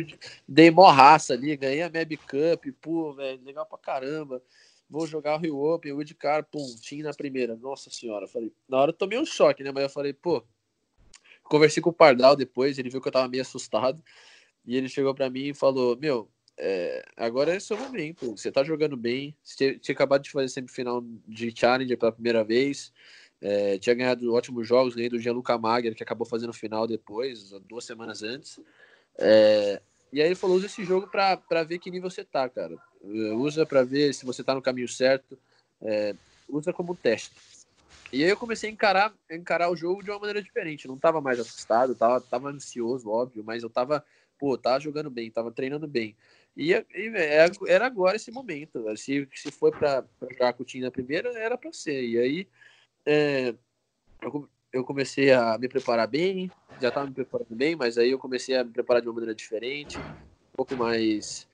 [0.47, 4.41] dei mó raça ali, ganhei a Mab Cup, pô, velho, legal pra caramba.
[4.89, 7.55] Vou jogar o Rio Open, o de cara, pum, tinha na primeira.
[7.55, 8.51] Nossa senhora, falei.
[8.67, 9.71] Na hora eu tomei um choque, né?
[9.71, 10.43] Mas eu falei, pô.
[11.43, 14.03] Conversei com o Pardal depois, ele viu que eu tava meio assustado.
[14.65, 18.31] E ele chegou para mim e falou: Meu, é, agora é seu momento.
[18.37, 19.35] Você tá jogando bem.
[19.41, 22.91] Você tinha acabado de fazer semifinal de Challenger pela primeira vez.
[23.41, 27.85] É, tinha ganhado ótimos jogos, ganhei do Gianluca Magner, que acabou fazendo final depois, duas
[27.85, 28.59] semanas antes.
[29.17, 32.75] É, e aí ele falou: usa esse jogo para ver que nível você tá, cara.
[33.01, 35.37] Usa para ver se você tá no caminho certo.
[35.81, 36.13] É,
[36.49, 37.31] usa como teste.
[38.11, 40.87] E aí eu comecei a encarar, encarar o jogo de uma maneira diferente.
[40.87, 44.03] não tava mais assustado, tava, tava ansioso, óbvio, mas eu tava,
[44.37, 46.17] pô, tava jogando bem, tava treinando bem.
[46.57, 47.11] E, e
[47.67, 48.83] era agora esse momento.
[48.97, 52.03] Se, se foi para jogar com o time na primeira, era para ser.
[52.03, 52.47] E aí
[53.09, 53.55] é,
[54.21, 58.19] eu, eu comecei a me preparar bem, já estava me preparando bem, mas aí eu
[58.19, 61.47] comecei a me preparar de uma maneira diferente, um pouco mais.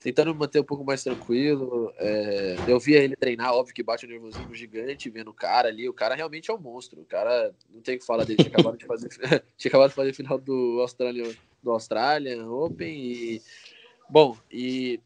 [0.00, 1.92] Tentando me manter um pouco mais tranquilo.
[1.96, 5.88] É, eu via ele treinar, óbvio que bate um nervosismo gigante, vendo o cara ali.
[5.88, 7.02] O cara realmente é um monstro.
[7.02, 8.42] O cara, não tem o que falar dele.
[8.42, 9.08] Tinha acabado de fazer,
[9.56, 11.30] tinha acabado de fazer final do Australian,
[11.62, 12.88] do Australian Open.
[12.88, 13.42] E,
[14.10, 14.98] bom, e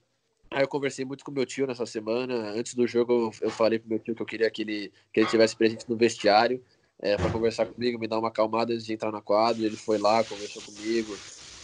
[0.51, 2.51] Aí eu conversei muito com meu tio nessa semana.
[2.51, 5.29] Antes do jogo, eu falei pro meu tio que eu queria que ele, que ele
[5.29, 6.63] tivesse presente no vestiário
[6.99, 9.65] é, para conversar comigo, me dar uma acalmada antes de entrar na quadra.
[9.65, 11.17] Ele foi lá, conversou comigo,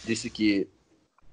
[0.03, 0.67] disse que.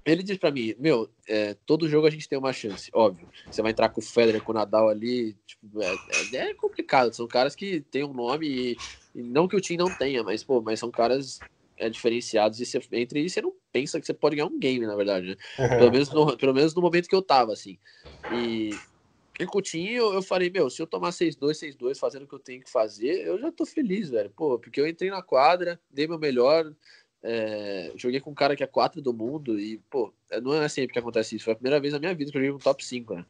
[0.03, 3.27] Ele disse para mim: Meu, é, todo jogo a gente tem uma chance, óbvio.
[3.49, 5.95] Você vai entrar com o Federer, com o Nadal ali, tipo, é,
[6.33, 7.13] é, é complicado.
[7.13, 8.77] São caras que têm um nome e,
[9.13, 11.39] e, não que o time não tenha, mas, pô, mas são caras
[11.81, 14.85] é, diferenciados e você, entre eles você não pensa que você pode ganhar um game,
[14.85, 15.35] na verdade, né?
[15.77, 17.79] Pelo menos no, pelo menos no momento que eu tava, assim.
[18.31, 18.69] E
[19.39, 22.61] em Coutinho, eu falei, meu, se eu tomar 6-2, 6-2, fazendo o que eu tenho
[22.61, 24.29] que fazer, eu já tô feliz, velho.
[24.29, 26.71] Pô, porque eu entrei na quadra, dei meu melhor,
[27.23, 30.69] é, joguei com um cara que é 4 do mundo e, pô, é, não é
[30.69, 31.45] sempre que acontece isso.
[31.45, 33.25] Foi a primeira vez na minha vida que eu joguei no top 5, né?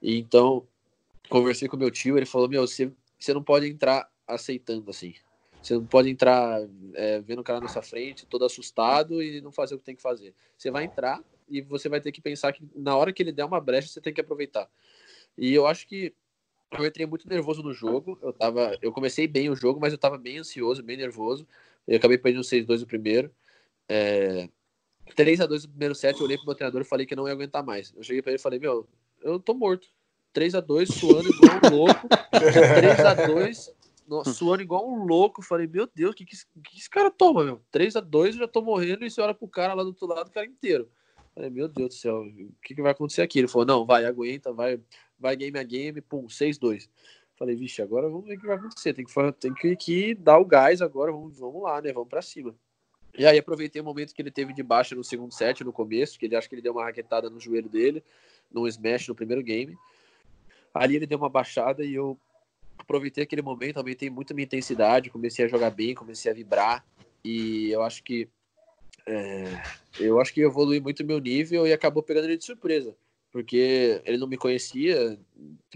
[0.00, 0.66] E, então,
[1.28, 5.14] conversei com meu tio, ele falou, meu, você, você não pode entrar aceitando, assim.
[5.62, 6.60] Você não pode entrar
[6.94, 9.96] é, vendo o cara na sua frente, todo assustado e não fazer o que tem
[9.96, 10.34] que fazer.
[10.56, 13.44] Você vai entrar e você vai ter que pensar que na hora que ele der
[13.44, 14.68] uma brecha, você tem que aproveitar.
[15.36, 16.14] E eu acho que
[16.72, 18.18] eu entrei muito nervoso no jogo.
[18.22, 21.46] Eu tava, eu comecei bem o jogo, mas eu tava bem ansioso, bem nervoso.
[21.86, 23.30] Eu acabei perdendo 6-2 o primeiro.
[23.88, 24.48] É,
[25.16, 27.26] 3 a 2 no primeiro set, eu olhei pro meu treinador e falei que não
[27.26, 27.92] ia aguentar mais.
[27.96, 28.88] Eu cheguei para ele e falei: "Meu,
[29.20, 29.88] eu tô morto.
[30.32, 32.08] 3 a 2 suando igual um louco.
[32.30, 33.74] 3 a 2
[34.24, 35.42] suando igual um louco.
[35.42, 37.62] Falei, meu Deus, o que, que, que, esse cara toma, meu?
[37.70, 40.06] 3 a 2 eu já tô morrendo e você olha pro cara lá do outro
[40.06, 40.90] lado, o cara inteiro.
[41.34, 43.38] Falei, meu Deus do céu, o que, que vai acontecer aqui?
[43.38, 44.80] Ele falou, não, vai, aguenta, vai,
[45.18, 46.88] vai game a game, pum, 6-2.
[47.36, 48.92] Falei, vixe, agora vamos ver o que vai acontecer.
[48.92, 51.92] Tem que, tem que, que dar o gás agora, vamos, vamos lá, né?
[51.92, 52.54] Vamos para cima.
[53.16, 56.18] E aí aproveitei o momento que ele teve de baixa no segundo set, no começo,
[56.18, 58.04] que ele acho que ele deu uma raquetada no joelho dele,
[58.50, 59.76] num smash no primeiro game.
[60.72, 62.18] Ali ele deu uma baixada e eu
[62.80, 66.84] aproveitei aquele momento, aumentei muito a minha intensidade, comecei a jogar bem, comecei a vibrar.
[67.24, 68.28] E eu acho que
[69.06, 69.62] é,
[69.98, 72.94] eu acho que evolui muito meu nível e acabou pegando ele de surpresa
[73.32, 75.18] porque ele não me conhecia,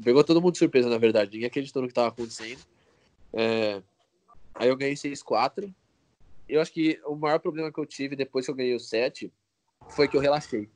[0.03, 2.61] pegou todo mundo de surpresa, na verdade, ninguém acreditou no que estava acontecendo.
[3.33, 3.83] É,
[4.55, 5.73] aí eu ganhei 6-4.
[6.49, 9.33] Eu acho que o maior problema que eu tive depois que eu ganhei o 7
[9.88, 10.69] foi que eu relaxei.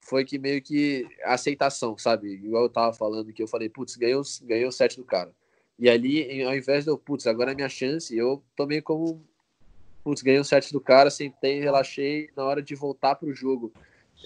[0.00, 2.32] Foi que meio que aceitação, sabe?
[2.32, 5.32] Igual eu tava falando, que eu falei, putz, ganhei, ganhei o 7 do cara.
[5.78, 9.24] E ali, ao invés de eu, putz, agora é minha chance, eu tomei como,
[10.04, 12.30] putz, ganhei o 7 do cara, sentei, relaxei.
[12.36, 13.72] Na hora de voltar pro jogo,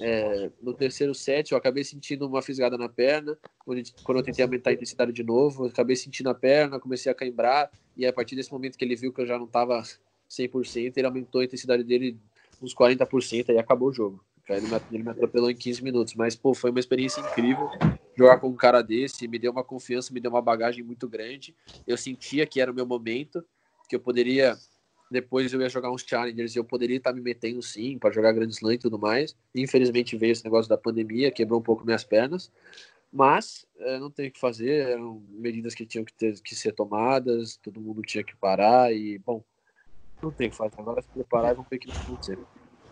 [0.00, 3.36] é, no terceiro set, eu acabei sentindo uma fisgada na perna.
[3.64, 7.14] Quando eu tentei aumentar a intensidade de novo, eu acabei sentindo a perna, comecei a
[7.14, 7.70] caimbrar.
[7.96, 9.82] E a partir desse momento que ele viu que eu já não estava
[10.28, 12.18] 100%, ele aumentou a intensidade dele
[12.60, 14.22] uns 40% e acabou o jogo.
[14.48, 16.14] Ele me, ele me atropelou em 15 minutos.
[16.14, 17.68] Mas, pô, foi uma experiência incrível
[18.16, 19.26] jogar com um cara desse.
[19.26, 21.54] Me deu uma confiança, me deu uma bagagem muito grande.
[21.86, 23.44] Eu sentia que era o meu momento,
[23.88, 24.56] que eu poderia
[25.10, 28.32] depois eu ia jogar uns challengers e eu poderia estar me metendo sim para jogar
[28.32, 29.36] Grand Slam e tudo mais.
[29.54, 32.50] Infelizmente veio esse negócio da pandemia, quebrou um pouco minhas pernas,
[33.12, 36.72] mas é, não tem o que fazer, eram medidas que tinham que, ter, que ser
[36.72, 39.44] tomadas, todo mundo tinha que parar e, bom,
[40.20, 40.80] não tem o que fazer.
[40.80, 42.38] Agora se preparar e vamos ver o que vai acontecer.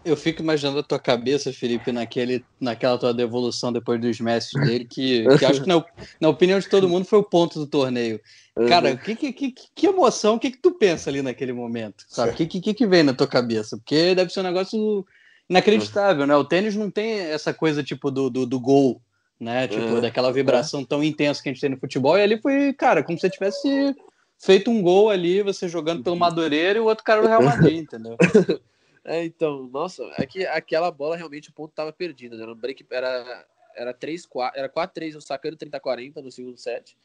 [0.05, 4.85] Eu fico imaginando a tua cabeça, Felipe, naquele, naquela tua devolução depois dos mestres dele,
[4.85, 5.83] que, que acho que na,
[6.21, 8.21] na, opinião de todo mundo foi o ponto do torneio.
[8.69, 8.97] Cara, uhum.
[8.99, 12.05] que, que, que, que emoção, o que, que tu pensa ali naquele momento?
[12.09, 12.33] Sabe?
[12.33, 13.77] O que, que, que vem na tua cabeça?
[13.77, 15.05] Porque deve ser um negócio
[15.49, 16.37] inacreditável, né?
[16.37, 19.01] O tênis não tem essa coisa tipo do, do, do gol,
[19.41, 19.67] né?
[19.67, 20.01] Tipo, uhum.
[20.01, 22.17] daquela vibração tão intensa que a gente tem no futebol.
[22.17, 23.97] E ali foi, cara, como se você tivesse
[24.39, 27.83] feito um gol ali, você jogando pelo Madureira e o outro cara do Real Madrid,
[27.83, 28.17] entendeu?
[29.05, 32.47] É, então, nossa, é que aquela bola realmente o ponto tava perdido, né?
[32.47, 36.97] No break era, era 3, 4, era 4-3, eu sacando 30-40 no segundo set.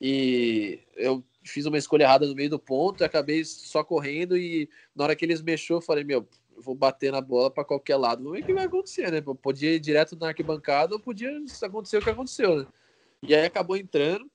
[0.00, 5.04] E eu fiz uma escolha errada no meio do ponto, acabei só correndo e na
[5.04, 8.22] hora que eles mexeu, eu falei, meu, eu vou bater na bola para qualquer lado.
[8.22, 9.22] Vamos ver o que vai acontecer, né?
[9.24, 11.30] Eu podia ir direto na arquibancada ou podia
[11.62, 12.66] acontecer o que aconteceu, né?
[13.22, 14.30] E aí acabou entrando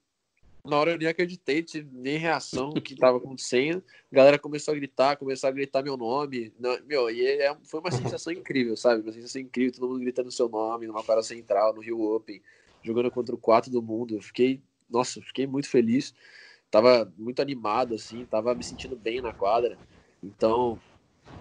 [0.66, 3.84] na hora eu nem acreditei, nem reação do que estava acontecendo.
[4.12, 6.52] A galera começou a gritar, começou a gritar meu nome.
[6.86, 9.02] Meu, e é, foi uma sensação incrível, sabe?
[9.02, 12.42] Uma sensação incrível, todo mundo gritando seu nome numa para central, no Rio Open,
[12.84, 14.16] jogando contra o 4 do mundo.
[14.16, 16.14] Eu fiquei, nossa, fiquei muito feliz.
[16.72, 19.78] tava muito animado, assim, tava me sentindo bem na quadra.
[20.24, 20.80] Então,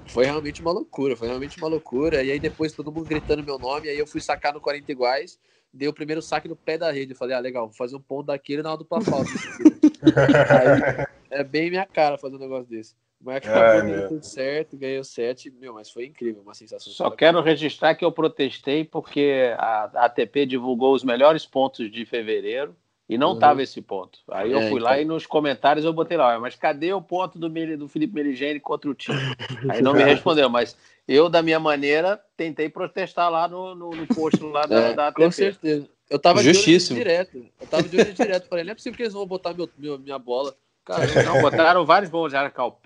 [0.06, 2.22] foi realmente uma loucura, foi realmente uma loucura.
[2.22, 5.38] E aí depois todo mundo gritando meu nome, aí eu fui sacar no 40 iguais,
[5.74, 7.14] dei o primeiro saque no pé da rede.
[7.14, 9.30] Falei, ah, legal, vou fazer um ponto daquele na hora do falta.
[11.30, 12.94] é bem minha cara fazer um negócio desse.
[13.20, 16.92] Mas acabou dando tudo certo, ganhei o 7, meu, mas foi incrível, uma sensação.
[16.92, 22.76] Só quero registrar que eu protestei porque a ATP divulgou os melhores pontos de fevereiro
[23.08, 23.60] e não estava uhum.
[23.60, 24.18] esse ponto.
[24.30, 24.90] Aí eu é, fui então...
[24.90, 28.60] lá e nos comentários eu botei lá, mas cadê o ponto do, do Felipe Meligeni
[28.60, 29.18] contra o time?
[29.68, 34.06] Aí não me respondeu, mas eu, da minha maneira, tentei protestar lá no, no, no
[34.06, 35.22] post lá da, é, da ATP.
[35.22, 35.88] Com certeza.
[36.08, 36.96] Eu tava Justíssimo.
[36.96, 37.46] de olho direto.
[37.60, 38.48] Eu tava de olho direto.
[38.48, 40.54] Falei, não é possível que eles vão botar meu, meu minha bola.
[40.84, 42.32] Cara, não, botaram vários bons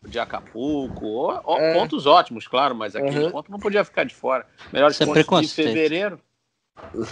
[0.04, 1.74] de Acapulco, é.
[1.74, 3.31] pontos ótimos, claro, mas aquele uhum.
[3.33, 4.46] ponto não podia ficar de fora.
[4.72, 6.20] Melhor pontos de fevereiro.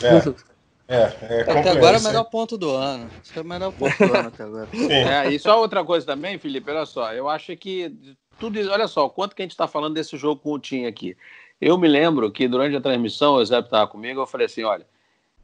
[0.02, 0.46] É.
[0.88, 3.10] É, é até agora é o melhor ponto do ano.
[3.24, 4.68] Esse é o melhor ponto do ano até agora.
[4.90, 8.86] É, e só outra coisa também, Felipe, olha só, eu acho que tudo isso, olha
[8.86, 11.16] só, quanto que a gente está falando desse jogo com o Tim aqui.
[11.60, 14.86] Eu me lembro que durante a transmissão, o Zé estava comigo, eu falei assim, olha,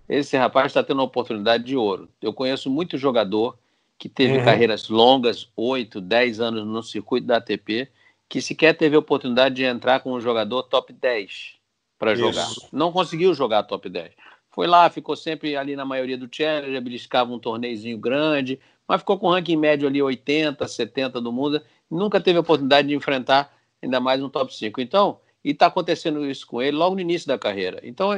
[0.08, 2.08] esse rapaz está tendo uma oportunidade de ouro.
[2.20, 3.56] Eu conheço muito jogador
[3.98, 4.44] que teve uhum.
[4.44, 7.88] carreiras longas, 8, 10 anos no circuito da ATP,
[8.28, 11.54] que sequer teve a oportunidade de entrar com um jogador top 10
[11.98, 12.48] para jogar.
[12.72, 14.12] Não conseguiu jogar top 10.
[14.52, 19.18] Foi lá, ficou sempre ali na maioria do Challenger, beliscava um torneizinho grande, mas ficou
[19.18, 23.50] com ranking médio ali 80, 70 do mundo, nunca teve a oportunidade de enfrentar
[23.82, 24.80] ainda mais um top 5.
[24.80, 27.80] Então, e está acontecendo isso com ele logo no início da carreira.
[27.82, 28.10] Então,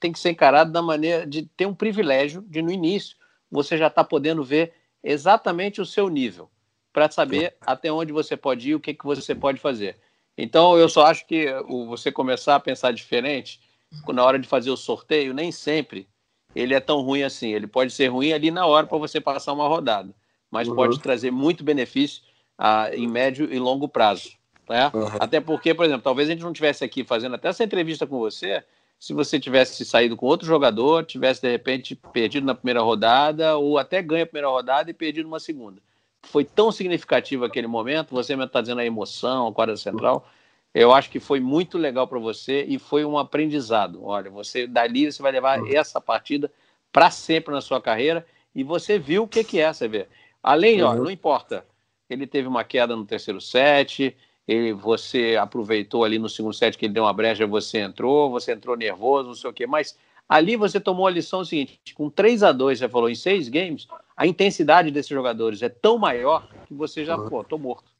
[0.00, 3.16] tem que ser encarado da maneira de ter um privilégio de, no início,
[3.50, 4.72] você já está podendo ver
[5.04, 6.50] exatamente o seu nível,
[6.90, 9.98] para saber até onde você pode ir, o que, que você pode fazer.
[10.38, 11.46] Então, eu só acho que
[11.86, 13.60] você começar a pensar diferente
[14.08, 16.08] na hora de fazer o sorteio, nem sempre
[16.54, 17.52] ele é tão ruim assim.
[17.52, 20.14] Ele pode ser ruim ali na hora para você passar uma rodada,
[20.50, 20.74] mas uhum.
[20.74, 22.22] pode trazer muito benefício
[22.58, 24.32] ah, em médio e longo prazo.
[24.68, 24.90] Né?
[24.94, 25.08] Uhum.
[25.18, 28.18] Até porque, por exemplo, talvez a gente não tivesse aqui fazendo até essa entrevista com
[28.18, 28.62] você
[28.98, 33.76] se você tivesse saído com outro jogador, tivesse de repente perdido na primeira rodada ou
[33.76, 35.82] até ganha a primeira rodada e perdido uma segunda.
[36.22, 40.24] Foi tão significativo aquele momento, você me está dizendo a emoção, a quadra central.
[40.24, 40.41] Uhum
[40.74, 44.02] eu acho que foi muito legal para você e foi um aprendizado.
[44.04, 45.68] Olha, você dali você vai levar uhum.
[45.68, 46.50] essa partida
[46.90, 50.08] para sempre na sua carreira e você viu o que, que é, você vê.
[50.42, 50.88] Além, uhum.
[50.88, 51.64] ó, não importa,
[52.08, 54.16] ele teve uma queda no terceiro set,
[54.48, 58.52] ele, você aproveitou ali no segundo set que ele deu uma brecha, você entrou, você
[58.52, 59.96] entrou nervoso, não sei o quê, mas
[60.28, 63.86] ali você tomou a lição seguinte: com 3 a 2 você falou em seis games,
[64.16, 67.28] a intensidade desses jogadores é tão maior que você já, uhum.
[67.28, 67.90] pô, tô morto.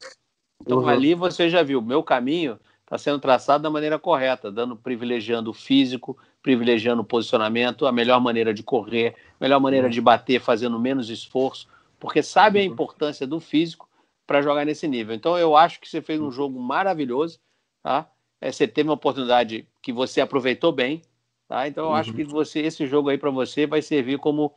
[0.65, 0.87] Então uhum.
[0.87, 5.53] ali você já viu, meu caminho está sendo traçado da maneira correta, dando privilegiando o
[5.53, 9.91] físico, privilegiando o posicionamento, a melhor maneira de correr, a melhor maneira uhum.
[9.91, 11.67] de bater, fazendo menos esforço,
[11.99, 12.67] porque sabe a uhum.
[12.67, 13.89] importância do físico
[14.25, 15.13] para jogar nesse nível.
[15.13, 17.39] Então eu acho que você fez um jogo maravilhoso,
[17.81, 18.09] tá?
[18.39, 21.01] É, você teve uma oportunidade que você aproveitou bem,
[21.47, 21.67] tá?
[21.67, 21.95] Então eu uhum.
[21.95, 24.53] acho que você esse jogo aí para você vai servir como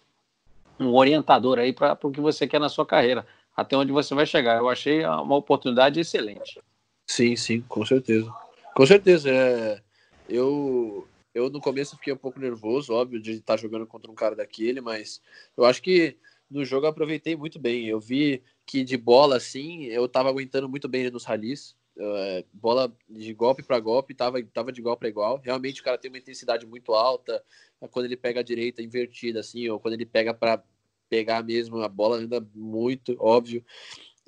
[0.78, 4.26] um orientador aí para o que você quer na sua carreira até onde você vai
[4.26, 4.58] chegar.
[4.58, 6.60] Eu achei uma oportunidade excelente.
[7.06, 8.30] Sim, sim, com certeza.
[8.74, 9.30] Com certeza.
[9.30, 9.80] É...
[10.28, 14.34] Eu, eu no começo fiquei um pouco nervoso, óbvio, de estar jogando contra um cara
[14.34, 15.20] daquele, mas
[15.56, 16.16] eu acho que
[16.50, 17.86] no jogo eu aproveitei muito bem.
[17.86, 21.76] Eu vi que de bola, assim, eu estava aguentando muito bem nos ralis.
[21.98, 25.40] É, bola de golpe para golpe, tava, tava de igual para igual.
[25.42, 27.42] Realmente o cara tem uma intensidade muito alta.
[27.90, 30.62] Quando ele pega a direita invertida, assim, ou quando ele pega para
[31.08, 33.64] pegar mesmo, a bola anda muito, óbvio.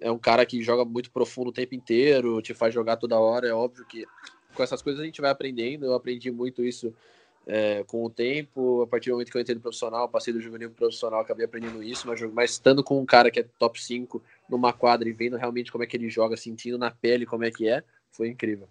[0.00, 3.48] É um cara que joga muito profundo o tempo inteiro, te faz jogar toda hora.
[3.48, 4.06] É óbvio que
[4.54, 5.86] com essas coisas a gente vai aprendendo.
[5.86, 6.94] Eu aprendi muito isso
[7.46, 8.82] é, com o tempo.
[8.82, 11.46] A partir do momento que eu entrei no profissional, passei do juvenil pro profissional, acabei
[11.46, 12.06] aprendendo isso.
[12.06, 15.72] Mas, mas estando com um cara que é top 5 numa quadra e vendo realmente
[15.72, 18.68] como é que ele joga, sentindo na pele como é que é, foi incrível.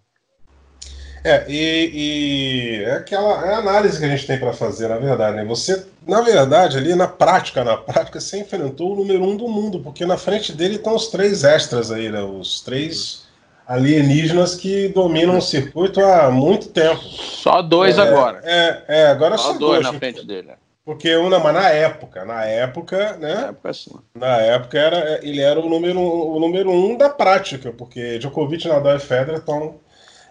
[1.24, 4.96] É, e, e, é aquela é a análise que a gente tem para fazer, na
[4.96, 5.36] verdade.
[5.36, 5.44] Né?
[5.44, 9.80] Você, na verdade, ali na prática, na prática, você enfrentou o número um do mundo,
[9.80, 12.22] porque na frente dele estão os três extras aí, né?
[12.22, 13.26] Os três
[13.66, 17.02] alienígenas que dominam o circuito há muito tempo.
[17.02, 18.40] Só dois é, agora.
[18.42, 20.52] É, é, agora só, só dois, dois na frente dele.
[20.88, 23.34] Porque uma, mas na época, na época, né?
[23.34, 23.90] Na época, sim.
[24.14, 28.96] Na época era, ele era o número, o número um da prática, porque Djokovic, Nadal
[28.96, 29.74] e Federer estão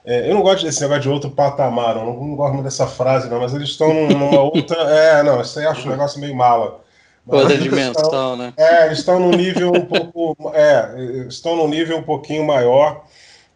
[0.07, 2.87] é, eu não gosto desse negócio de outro patamar, eu não, não gosto muito dessa
[2.87, 4.77] frase, não, mas eles estão numa outra.
[4.89, 6.79] É, não, isso aí eu acho um negócio meio mala.
[7.27, 8.53] Outra dimensão, estão, né?
[8.55, 10.51] É, eles estão num nível um pouco.
[10.55, 13.03] É, estão num nível um pouquinho maior.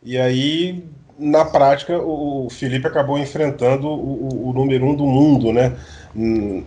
[0.03, 0.83] E aí,
[1.17, 5.73] na prática, o, o Felipe acabou enfrentando o, o, número um do mundo, né?
[6.13, 6.65] Hum,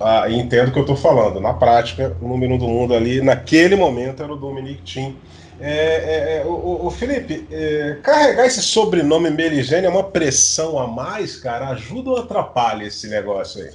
[0.00, 1.38] ah, entendo o que eu estou falando.
[1.38, 5.14] Na prática, o número um do mundo ali, naquele momento, era o Dominic Thiem.
[5.64, 10.88] É, é, é, o, o, Felipe, é, carregar esse sobrenome Meligene é uma pressão a
[10.88, 11.68] mais, cara?
[11.68, 13.70] Ajuda ou atrapalha esse negócio aí?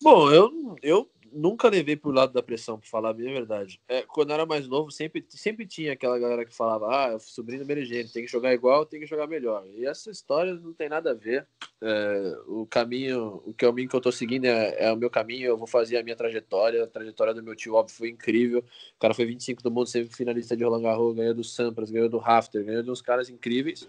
[0.00, 3.80] Bom, eu, eu nunca levei pro lado da pressão, pra falar a minha verdade.
[3.86, 7.60] É, quando eu era mais novo, sempre, sempre tinha aquela galera que falava: ah, sobrinho
[7.60, 9.64] do Merigene, tem que jogar igual, tem que jogar melhor.
[9.74, 11.46] E essa história não tem nada a ver.
[11.80, 15.56] É, o caminho, o caminho que eu tô seguindo é, é, o meu caminho, eu
[15.56, 16.84] vou fazer a minha trajetória.
[16.84, 18.60] A trajetória do meu tio, óbvio, foi incrível.
[18.96, 22.08] O cara foi 25 do mundo, sempre finalista de Roland Garros, ganhou do Sampras, ganhou
[22.08, 23.86] do Rafter, ganhou de uns caras incríveis.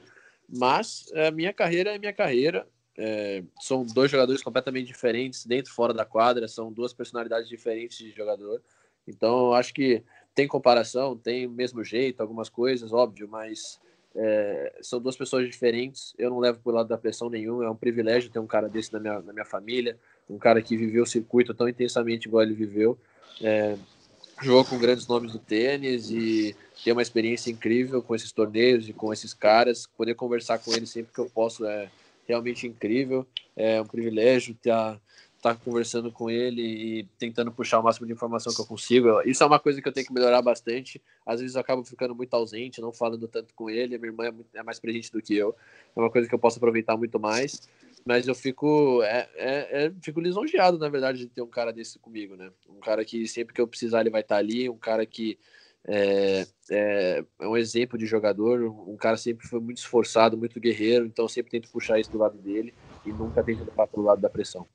[0.49, 2.67] Mas a minha carreira é minha carreira.
[2.97, 7.97] É, são dois jogadores completamente diferentes, dentro e fora da quadra, são duas personalidades diferentes
[7.99, 8.61] de jogador.
[9.07, 13.79] Então, acho que tem comparação, tem mesmo jeito, algumas coisas, óbvio, mas
[14.15, 16.13] é, são duas pessoas diferentes.
[16.17, 18.91] Eu não levo por lado da pressão nenhuma, é um privilégio ter um cara desse
[18.91, 19.97] na minha, na minha família,
[20.29, 22.97] um cara que viveu o circuito tão intensamente igual ele viveu.
[23.41, 23.77] É,
[24.41, 28.93] jogou com grandes nomes do tênis e tem uma experiência incrível com esses torneios e
[28.93, 29.87] com esses caras.
[29.87, 31.89] Poder conversar com ele sempre que eu posso é
[32.27, 33.25] realmente incrível.
[33.55, 34.99] É um privilégio estar
[35.37, 39.21] estar tá conversando com ele e tentando puxar o máximo de informação que eu consigo.
[39.21, 41.01] Isso é uma coisa que eu tenho que melhorar bastante.
[41.25, 43.97] Às vezes eu acabo ficando muito ausente, não falando tanto com ele.
[43.97, 45.55] Minha irmã é, muito, é mais presente do que eu.
[45.95, 47.67] É uma coisa que eu posso aproveitar muito mais.
[48.05, 51.99] Mas eu fico, é, é, é, fico lisonjeado, na verdade, de ter um cara desse
[51.99, 52.49] comigo, né?
[52.69, 55.37] Um cara que sempre que eu precisar ele vai estar ali, um cara que
[55.87, 61.05] é, é, é, um exemplo de jogador, um cara sempre foi muito esforçado, muito guerreiro,
[61.05, 62.73] então sempre tento puxar isso do lado dele
[63.05, 64.67] e nunca tento levar para o lado da pressão.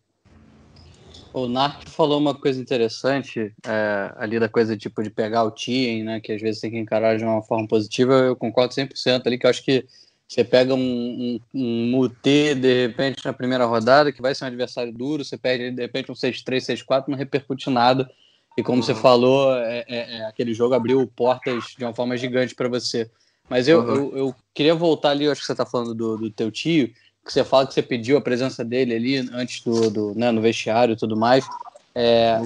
[1.35, 6.05] O Narc falou uma coisa interessante é, ali da coisa tipo de pegar o Tien,
[6.05, 9.39] né, que às vezes tem que encarar de uma forma positiva, eu concordo 100% ali,
[9.39, 9.87] que eu acho que
[10.27, 14.47] você pega um, um, um Mutê, de repente, na primeira rodada, que vai ser um
[14.47, 18.11] adversário duro, você perde, de repente, um 6-3, 6-4, não repercute nada,
[18.57, 18.83] e como uhum.
[18.83, 23.11] você falou, é, é, é, aquele jogo abriu portas de uma forma gigante para você.
[23.49, 23.95] Mas eu, uhum.
[23.95, 26.89] eu, eu, queria voltar ali, eu acho que você está falando do, do teu tio,
[27.25, 30.41] que você fala que você pediu a presença dele ali antes do, do né, no
[30.41, 31.47] vestiário e tudo mais.
[31.95, 32.41] É,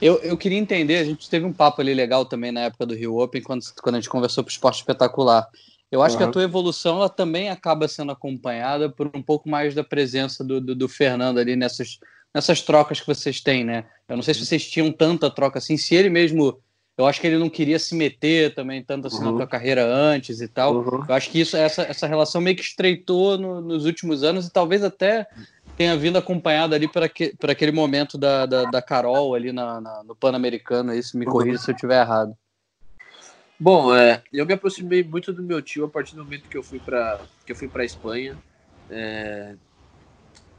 [0.00, 2.94] eu, eu queria entender, a gente teve um papo ali legal também na época do
[2.94, 5.48] Rio Open, quando, quando a gente conversou para o esporte espetacular.
[5.90, 6.18] Eu acho uhum.
[6.18, 10.44] que a tua evolução ela também acaba sendo acompanhada por um pouco mais da presença
[10.44, 11.98] do, do, do Fernando ali nessas,
[12.34, 13.84] nessas trocas que vocês têm, né?
[14.08, 16.58] Eu não sei se vocês tinham tanta troca assim, se ele mesmo.
[16.98, 19.30] Eu acho que ele não queria se meter também tanto assim uhum.
[19.30, 20.76] na tua carreira antes e tal.
[20.76, 21.04] Uhum.
[21.08, 24.52] Eu acho que isso, essa, essa relação meio que estreitou no, nos últimos anos e
[24.52, 25.26] talvez até
[25.78, 30.04] tenha vindo acompanhado ali para que, aquele momento da, da, da, Carol ali na, na
[30.04, 30.92] no Pan-Americano.
[30.92, 31.64] Isso me corrija uhum.
[31.64, 32.36] se eu estiver errado.
[33.58, 36.62] Bom, é, eu me aproximei muito do meu tio a partir do momento que eu
[36.62, 38.36] fui para que eu fui para Espanha.
[38.90, 39.54] É,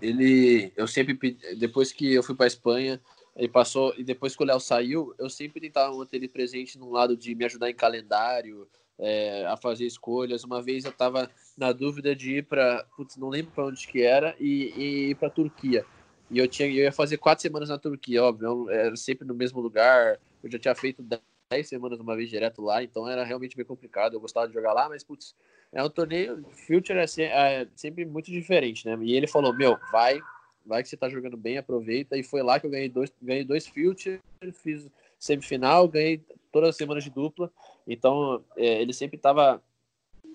[0.01, 2.99] ele, eu sempre depois que eu fui para Espanha,
[3.35, 6.91] ele passou e depois que o Léo saiu, eu sempre tentava manter ele presente no
[6.91, 8.67] lado de me ajudar em calendário,
[8.99, 10.43] é, a fazer escolhas.
[10.43, 12.85] Uma vez eu estava na dúvida de ir para,
[13.17, 15.85] não lembro para onde que era, e, e ir para Turquia.
[16.29, 19.59] E eu tinha, eu ia fazer quatro semanas na Turquia, óbvio, era sempre no mesmo
[19.59, 20.19] lugar.
[20.43, 24.13] Eu já tinha feito dez semanas uma vez direto lá, então era realmente bem complicado.
[24.13, 25.35] Eu gostava de jogar lá, mas putz,
[25.73, 28.97] é um torneio, Future é, é, sempre muito diferente, né?
[29.01, 30.19] E ele falou: Meu, vai,
[30.65, 32.17] vai que você tá jogando bem, aproveita.
[32.17, 34.19] E foi lá que eu ganhei dois, ganhei dois Future,
[34.53, 37.51] fiz semifinal, ganhei todas as semanas de dupla.
[37.87, 39.61] Então, é, ele sempre tava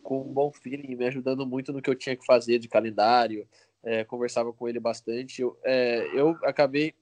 [0.03, 3.47] com um bom feeling, me ajudando muito no que eu tinha que fazer de calendário.
[3.83, 5.43] É, conversava com ele bastante.
[5.43, 6.95] Eu, é, eu acabei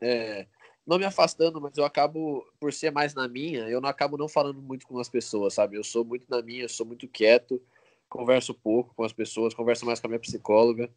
[0.00, 0.46] é,
[0.90, 4.28] não me afastando, mas eu acabo, por ser mais na minha, eu não acabo não
[4.28, 5.76] falando muito com as pessoas, sabe?
[5.76, 7.62] Eu sou muito na minha, eu sou muito quieto,
[8.08, 10.90] converso pouco com as pessoas, converso mais com a minha psicóloga.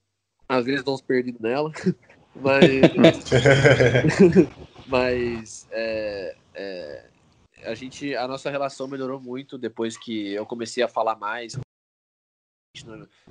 [0.50, 1.72] Às vezes dou uns perdidos nela,
[2.36, 2.74] mas.
[4.90, 7.10] mas é, é,
[7.64, 11.56] a gente, a nossa relação melhorou muito depois que eu comecei a falar mais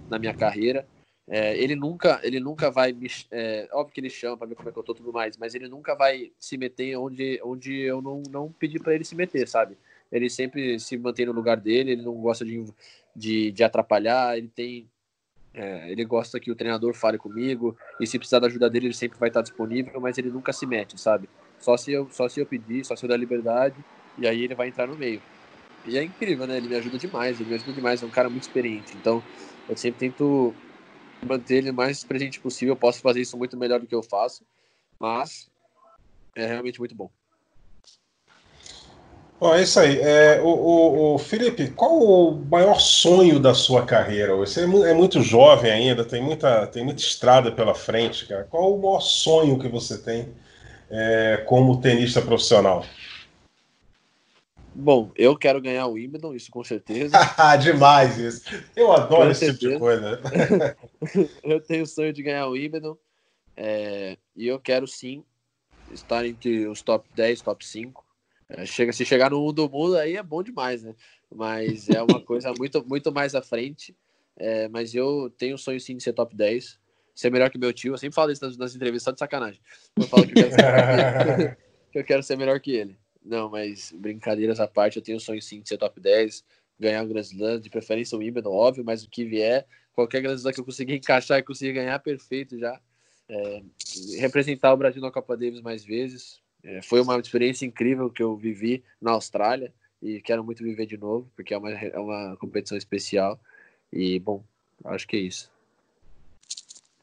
[0.08, 0.86] na minha carreira.
[1.28, 4.68] É, ele nunca, ele nunca vai me, é, óbvio que ele chama para ver como
[4.68, 8.02] é que eu tô tudo mais, mas ele nunca vai se meter onde, onde eu
[8.02, 9.76] não, não pedi para ele se meter, sabe?
[10.10, 12.64] Ele sempre se mantém no lugar dele, ele não gosta de,
[13.14, 14.90] de, de atrapalhar, ele tem,
[15.54, 18.94] é, ele gosta que o treinador fale comigo e se precisar da ajuda dele ele
[18.94, 21.28] sempre vai estar disponível, mas ele nunca se mete, sabe?
[21.58, 23.76] Só se eu, só se eu pedir, só se eu der liberdade
[24.18, 25.22] e aí ele vai entrar no meio.
[25.86, 26.56] E é incrível, né?
[26.56, 28.96] Ele me ajuda demais, ele me ajuda demais, é um cara muito experiente.
[28.96, 29.22] Então,
[29.68, 30.54] eu sempre tento
[31.24, 32.72] manter ele o mais presente possível.
[32.72, 34.44] Eu posso fazer isso muito melhor do que eu faço,
[34.98, 35.50] mas
[36.34, 37.10] é realmente muito bom.
[39.42, 39.98] Bom, é isso aí.
[40.00, 44.36] É, o, o, o, Felipe, qual o maior sonho da sua carreira?
[44.36, 48.44] Você é, é muito jovem ainda, tem muita, tem muita estrada pela frente, cara.
[48.44, 50.28] Qual o maior sonho que você tem
[50.88, 52.84] é, como tenista profissional?
[54.74, 57.16] Bom, eu quero ganhar o Wimbledon, isso com certeza.
[57.60, 58.44] Demais isso.
[58.74, 59.58] Eu adoro com esse certeza.
[59.58, 60.20] tipo de coisa.
[61.44, 62.96] eu tenho o sonho de ganhar o Wimbledon
[63.56, 65.24] é, e eu quero sim
[65.90, 68.04] estar entre os top 10, top 5.
[68.48, 70.94] É, chega, se chegar no 1 do mundo, aí é bom demais, né?
[71.30, 73.94] Mas é uma coisa muito, muito mais à frente.
[74.36, 76.78] É, mas eu tenho o sonho sim de ser top 10,
[77.14, 77.92] ser melhor que meu tio.
[77.92, 79.60] Eu sempre falo isso nas, nas entrevistas, só de sacanagem.
[79.96, 81.58] Eu falo que eu, ser,
[81.92, 83.01] que eu quero ser melhor que ele.
[83.24, 86.44] Não, mas brincadeiras à parte, eu tenho o sonho sim de ser top 10,
[86.78, 90.34] ganhar um Grand Slam, de preferência o Wimbledon, óbvio, mas o que vier, qualquer Grand
[90.34, 92.80] Slam que eu conseguir encaixar e conseguir ganhar, perfeito já.
[93.28, 93.62] É,
[94.18, 96.40] representar o Brasil na Copa Davis mais vezes.
[96.62, 100.96] É, foi uma experiência incrível que eu vivi na Austrália e quero muito viver de
[100.96, 103.40] novo, porque é uma, é uma competição especial.
[103.92, 104.44] E, bom,
[104.84, 105.50] acho que é isso.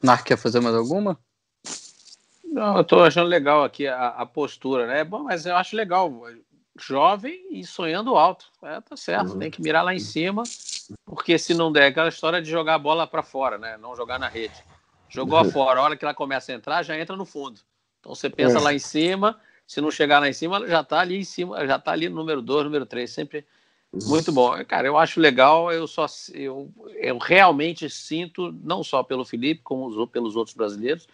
[0.02, 1.18] Narc, quer fazer mais alguma?
[2.50, 5.04] Não, eu estou achando legal aqui a, a, postura, né?
[5.04, 6.12] Bom, mas eu acho legal,
[6.78, 8.46] jovem e sonhando alto.
[8.62, 9.38] É, tá certo, uhum.
[9.38, 10.42] tem que mirar lá em cima,
[11.06, 13.76] porque se não der, aquela história de jogar a bola para fora, né?
[13.76, 14.64] Não jogar na rede.
[15.08, 15.50] Jogou uhum.
[15.52, 17.60] fora, a hora que ela começa a entrar, já entra no fundo.
[18.00, 18.60] Então você pensa é.
[18.60, 21.76] lá em cima, se não chegar lá em cima, já está ali em cima, já
[21.76, 23.46] está ali no número 2, número 3, sempre
[23.92, 24.08] uhum.
[24.08, 24.52] muito bom.
[24.64, 30.06] Cara, eu acho legal, eu só eu, eu realmente sinto, não só pelo Felipe, como
[30.08, 31.06] pelos outros brasileiros,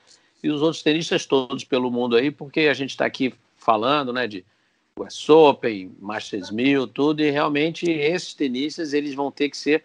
[0.42, 4.26] e os outros tenistas todos pelo mundo aí, porque a gente está aqui falando, né,
[4.26, 4.44] de
[4.98, 9.84] US Open, Masters 1000, tudo, e realmente esses tenistas eles vão ter que ser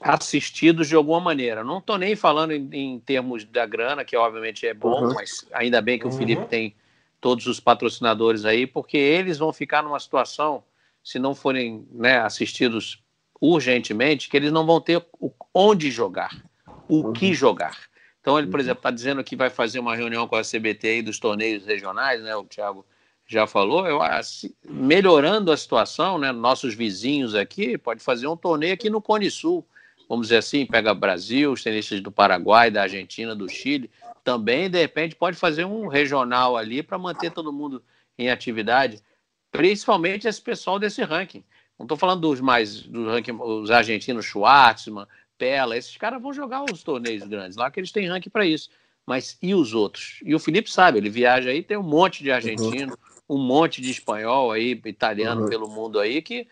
[0.00, 1.62] assistidos de alguma maneira.
[1.62, 5.14] Não estou nem falando em, em, termos da grana, que obviamente é bom, uhum.
[5.14, 6.48] mas ainda bem que o Felipe uhum.
[6.48, 6.74] tem
[7.20, 10.62] todos os patrocinadores aí, porque eles vão ficar numa situação,
[11.04, 13.02] se não forem né, assistidos
[13.40, 15.04] urgentemente, que eles não vão ter
[15.52, 16.34] onde jogar,
[16.88, 17.12] o uhum.
[17.12, 17.89] que jogar.
[18.20, 18.64] Então, ele, por uhum.
[18.64, 22.36] exemplo, está dizendo que vai fazer uma reunião com a CBT dos torneios regionais, né?
[22.36, 22.84] O Thiago
[23.26, 23.86] já falou.
[23.86, 26.32] Eu assim, melhorando a situação, né?
[26.32, 29.66] Nossos vizinhos aqui pode fazer um torneio aqui no Cone Sul,
[30.08, 33.90] vamos dizer assim, pega Brasil, os tenistas do Paraguai, da Argentina, do Chile,
[34.24, 37.82] também de repente pode fazer um regional ali para manter todo mundo
[38.18, 39.00] em atividade,
[39.50, 41.44] principalmente esse pessoal desse ranking.
[41.78, 45.06] Não estou falando dos mais do ranking, os argentinos Schwartzman,
[45.40, 48.68] Pela, esses caras vão jogar os torneios grandes lá, que eles têm ranking para isso.
[49.06, 50.20] Mas e os outros?
[50.22, 52.92] E o Felipe sabe, ele viaja aí, tem um monte de argentino,
[53.26, 53.38] uhum.
[53.38, 55.48] um monte de espanhol aí, italiano uhum.
[55.48, 56.46] pelo mundo aí, que,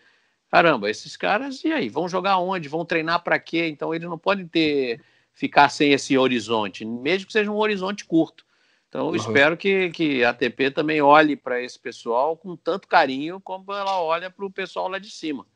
[0.51, 1.91] caramba, esses caras, e aí?
[1.91, 2.67] Vão jogar onde?
[2.67, 3.69] Vão treinar para quê?
[3.69, 5.03] Então eles não podem ter
[5.35, 8.43] ficar sem esse horizonte, mesmo que seja um horizonte curto.
[8.89, 9.17] Então, eu uhum.
[9.17, 14.01] espero que, que a ATP também olhe para esse pessoal com tanto carinho como ela
[14.01, 15.47] olha para o pessoal lá de cima.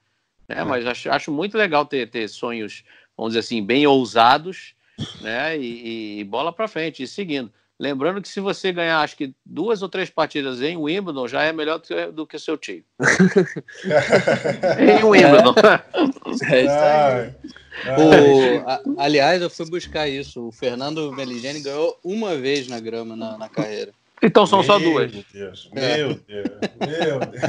[0.47, 0.57] Né?
[0.59, 0.64] É.
[0.64, 2.85] Mas acho, acho muito legal ter, ter sonhos
[3.16, 4.74] vamos dizer assim, bem ousados,
[5.20, 5.58] né?
[5.58, 7.52] E, e bola para frente, e seguindo.
[7.82, 11.52] Lembrando que se você ganhar, acho que duas ou três partidas em Wimbledon, já é
[11.52, 12.84] melhor do que, do que seu time.
[14.78, 15.54] em Wimbledon.
[16.50, 17.34] É, isso aí.
[17.98, 20.48] O, a, aliás, eu fui buscar isso.
[20.48, 23.92] O Fernando Meligeni ganhou uma vez na grama na, na carreira.
[24.22, 25.10] Então são meu só duas.
[25.10, 26.50] Deus, meu Deus,
[26.80, 27.42] meu Deus.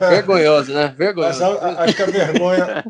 [0.00, 0.94] Vergonhoso, né?
[0.98, 1.40] Vergonhoso.
[1.40, 2.84] Mas acho que a vergonha,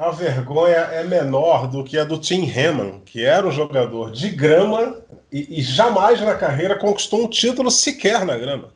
[0.00, 4.30] a vergonha é menor do que a do Tim Henman, que era um jogador de
[4.30, 4.96] grama
[5.30, 8.72] e, e jamais na carreira conquistou um título sequer na grama.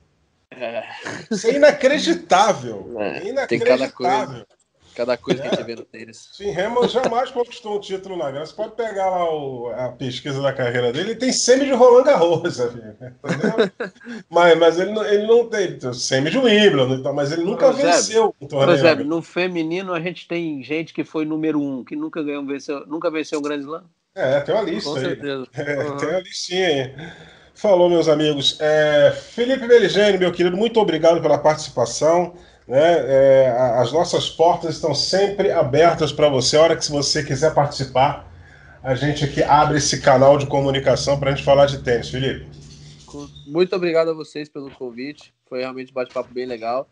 [0.51, 0.85] É.
[1.31, 2.95] Isso é inacreditável.
[2.99, 3.49] É, inacreditável.
[3.49, 4.47] Tem cada coisa.
[4.95, 5.49] Cada coisa é.
[5.49, 6.29] que a gente vê no tênis.
[6.33, 8.47] Sim, Hamilton jamais conquistou um título na grana.
[8.47, 12.05] Você pode pegar lá o, a pesquisa da carreira dele, ele tem semi de Roland
[12.05, 12.81] Garros, sabe?
[14.31, 18.35] mas, mas ele, não, ele não tem semi de Wimbledon, então, mas ele nunca venceu
[18.41, 18.79] um torneio.
[18.79, 22.45] Por exemplo, no feminino a gente tem gente que foi número um, que nunca ganhou,
[22.45, 23.85] venceu, nunca venceu um grande slam.
[24.15, 25.05] É, tem uma lista Com aí.
[25.05, 25.47] certeza.
[25.55, 25.97] É, uhum.
[25.97, 26.95] Tem uma listinha aí.
[27.55, 28.57] Falou, meus amigos.
[28.61, 32.35] É, Felipe Meligeni, meu querido, muito obrigado pela participação.
[32.67, 32.79] Né?
[32.79, 36.57] É, as nossas portas estão sempre abertas para você.
[36.57, 38.31] A hora que você quiser participar,
[38.83, 42.47] a gente aqui abre esse canal de comunicação para a gente falar de tênis, Felipe.
[43.47, 45.33] Muito obrigado a vocês pelo convite.
[45.47, 46.89] Foi realmente um bate-papo bem legal.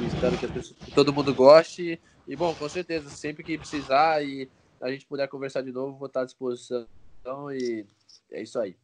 [0.00, 2.00] E espero que, pessoa, que, todo mundo goste.
[2.26, 4.48] E, bom, com certeza, sempre que precisar e
[4.80, 6.86] a gente puder conversar de novo, vou estar à disposição.
[7.52, 7.84] E
[8.32, 8.76] é isso aí.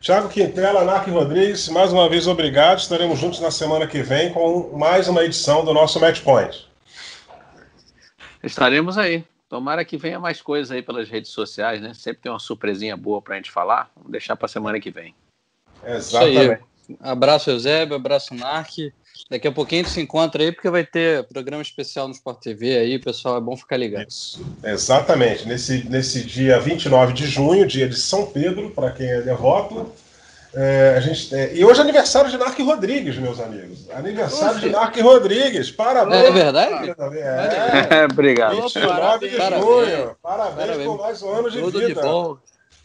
[0.00, 2.78] Tiago Quintela, Narc Rodrigues, mais uma vez obrigado.
[2.78, 6.68] Estaremos juntos na semana que vem com mais uma edição do nosso Match Point.
[8.42, 9.24] Estaremos aí.
[9.48, 11.94] Tomara que venha mais coisas aí pelas redes sociais, né?
[11.94, 13.90] Sempre tem uma surpresinha boa para a gente falar.
[13.96, 15.14] Vamos deixar para a semana que vem.
[15.84, 16.62] Exatamente.
[17.00, 18.92] Abraço, Eusébio, abraço, Narc.
[19.30, 22.40] Daqui a pouquinho a gente se encontra aí, porque vai ter programa especial no Sport
[22.40, 24.08] TV aí, pessoal, é bom ficar ligado.
[24.08, 24.44] Isso.
[24.62, 29.92] Exatamente, nesse, nesse dia 29 de junho, dia de São Pedro, para quem é devoto.
[30.54, 33.90] É, a gente, é, e hoje é aniversário de Narc Rodrigues, meus amigos.
[33.90, 34.66] Aniversário Oxe.
[34.66, 36.24] de Narc Rodrigues, parabéns.
[36.24, 36.94] É verdade?
[37.18, 38.62] É, obrigado.
[38.62, 41.88] 29 de junho, parabéns, parabéns, por mais um ano de Tudo vida.
[41.88, 42.38] De bom.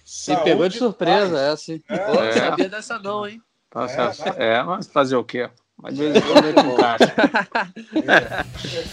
[0.03, 1.73] Saúde, pegou de surpresa essa?
[1.73, 2.31] É, Pô, é.
[2.33, 3.41] sabia dessa não, hein?
[3.73, 5.49] É, é, mas fazer o quê?
[5.81, 7.13] Mas de vez em quando ele encaixa.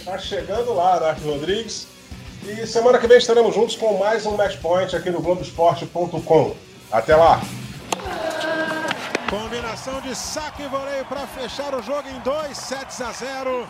[0.05, 1.89] Tá chegando lá, Narc Rodrigues.
[2.45, 6.57] E semana que vem estaremos juntos com mais um Match Point aqui no Globoesporte.com.
[6.91, 7.41] Até lá!
[9.29, 13.67] Combinação de saque e voleio para fechar o jogo em 2 sets a 0.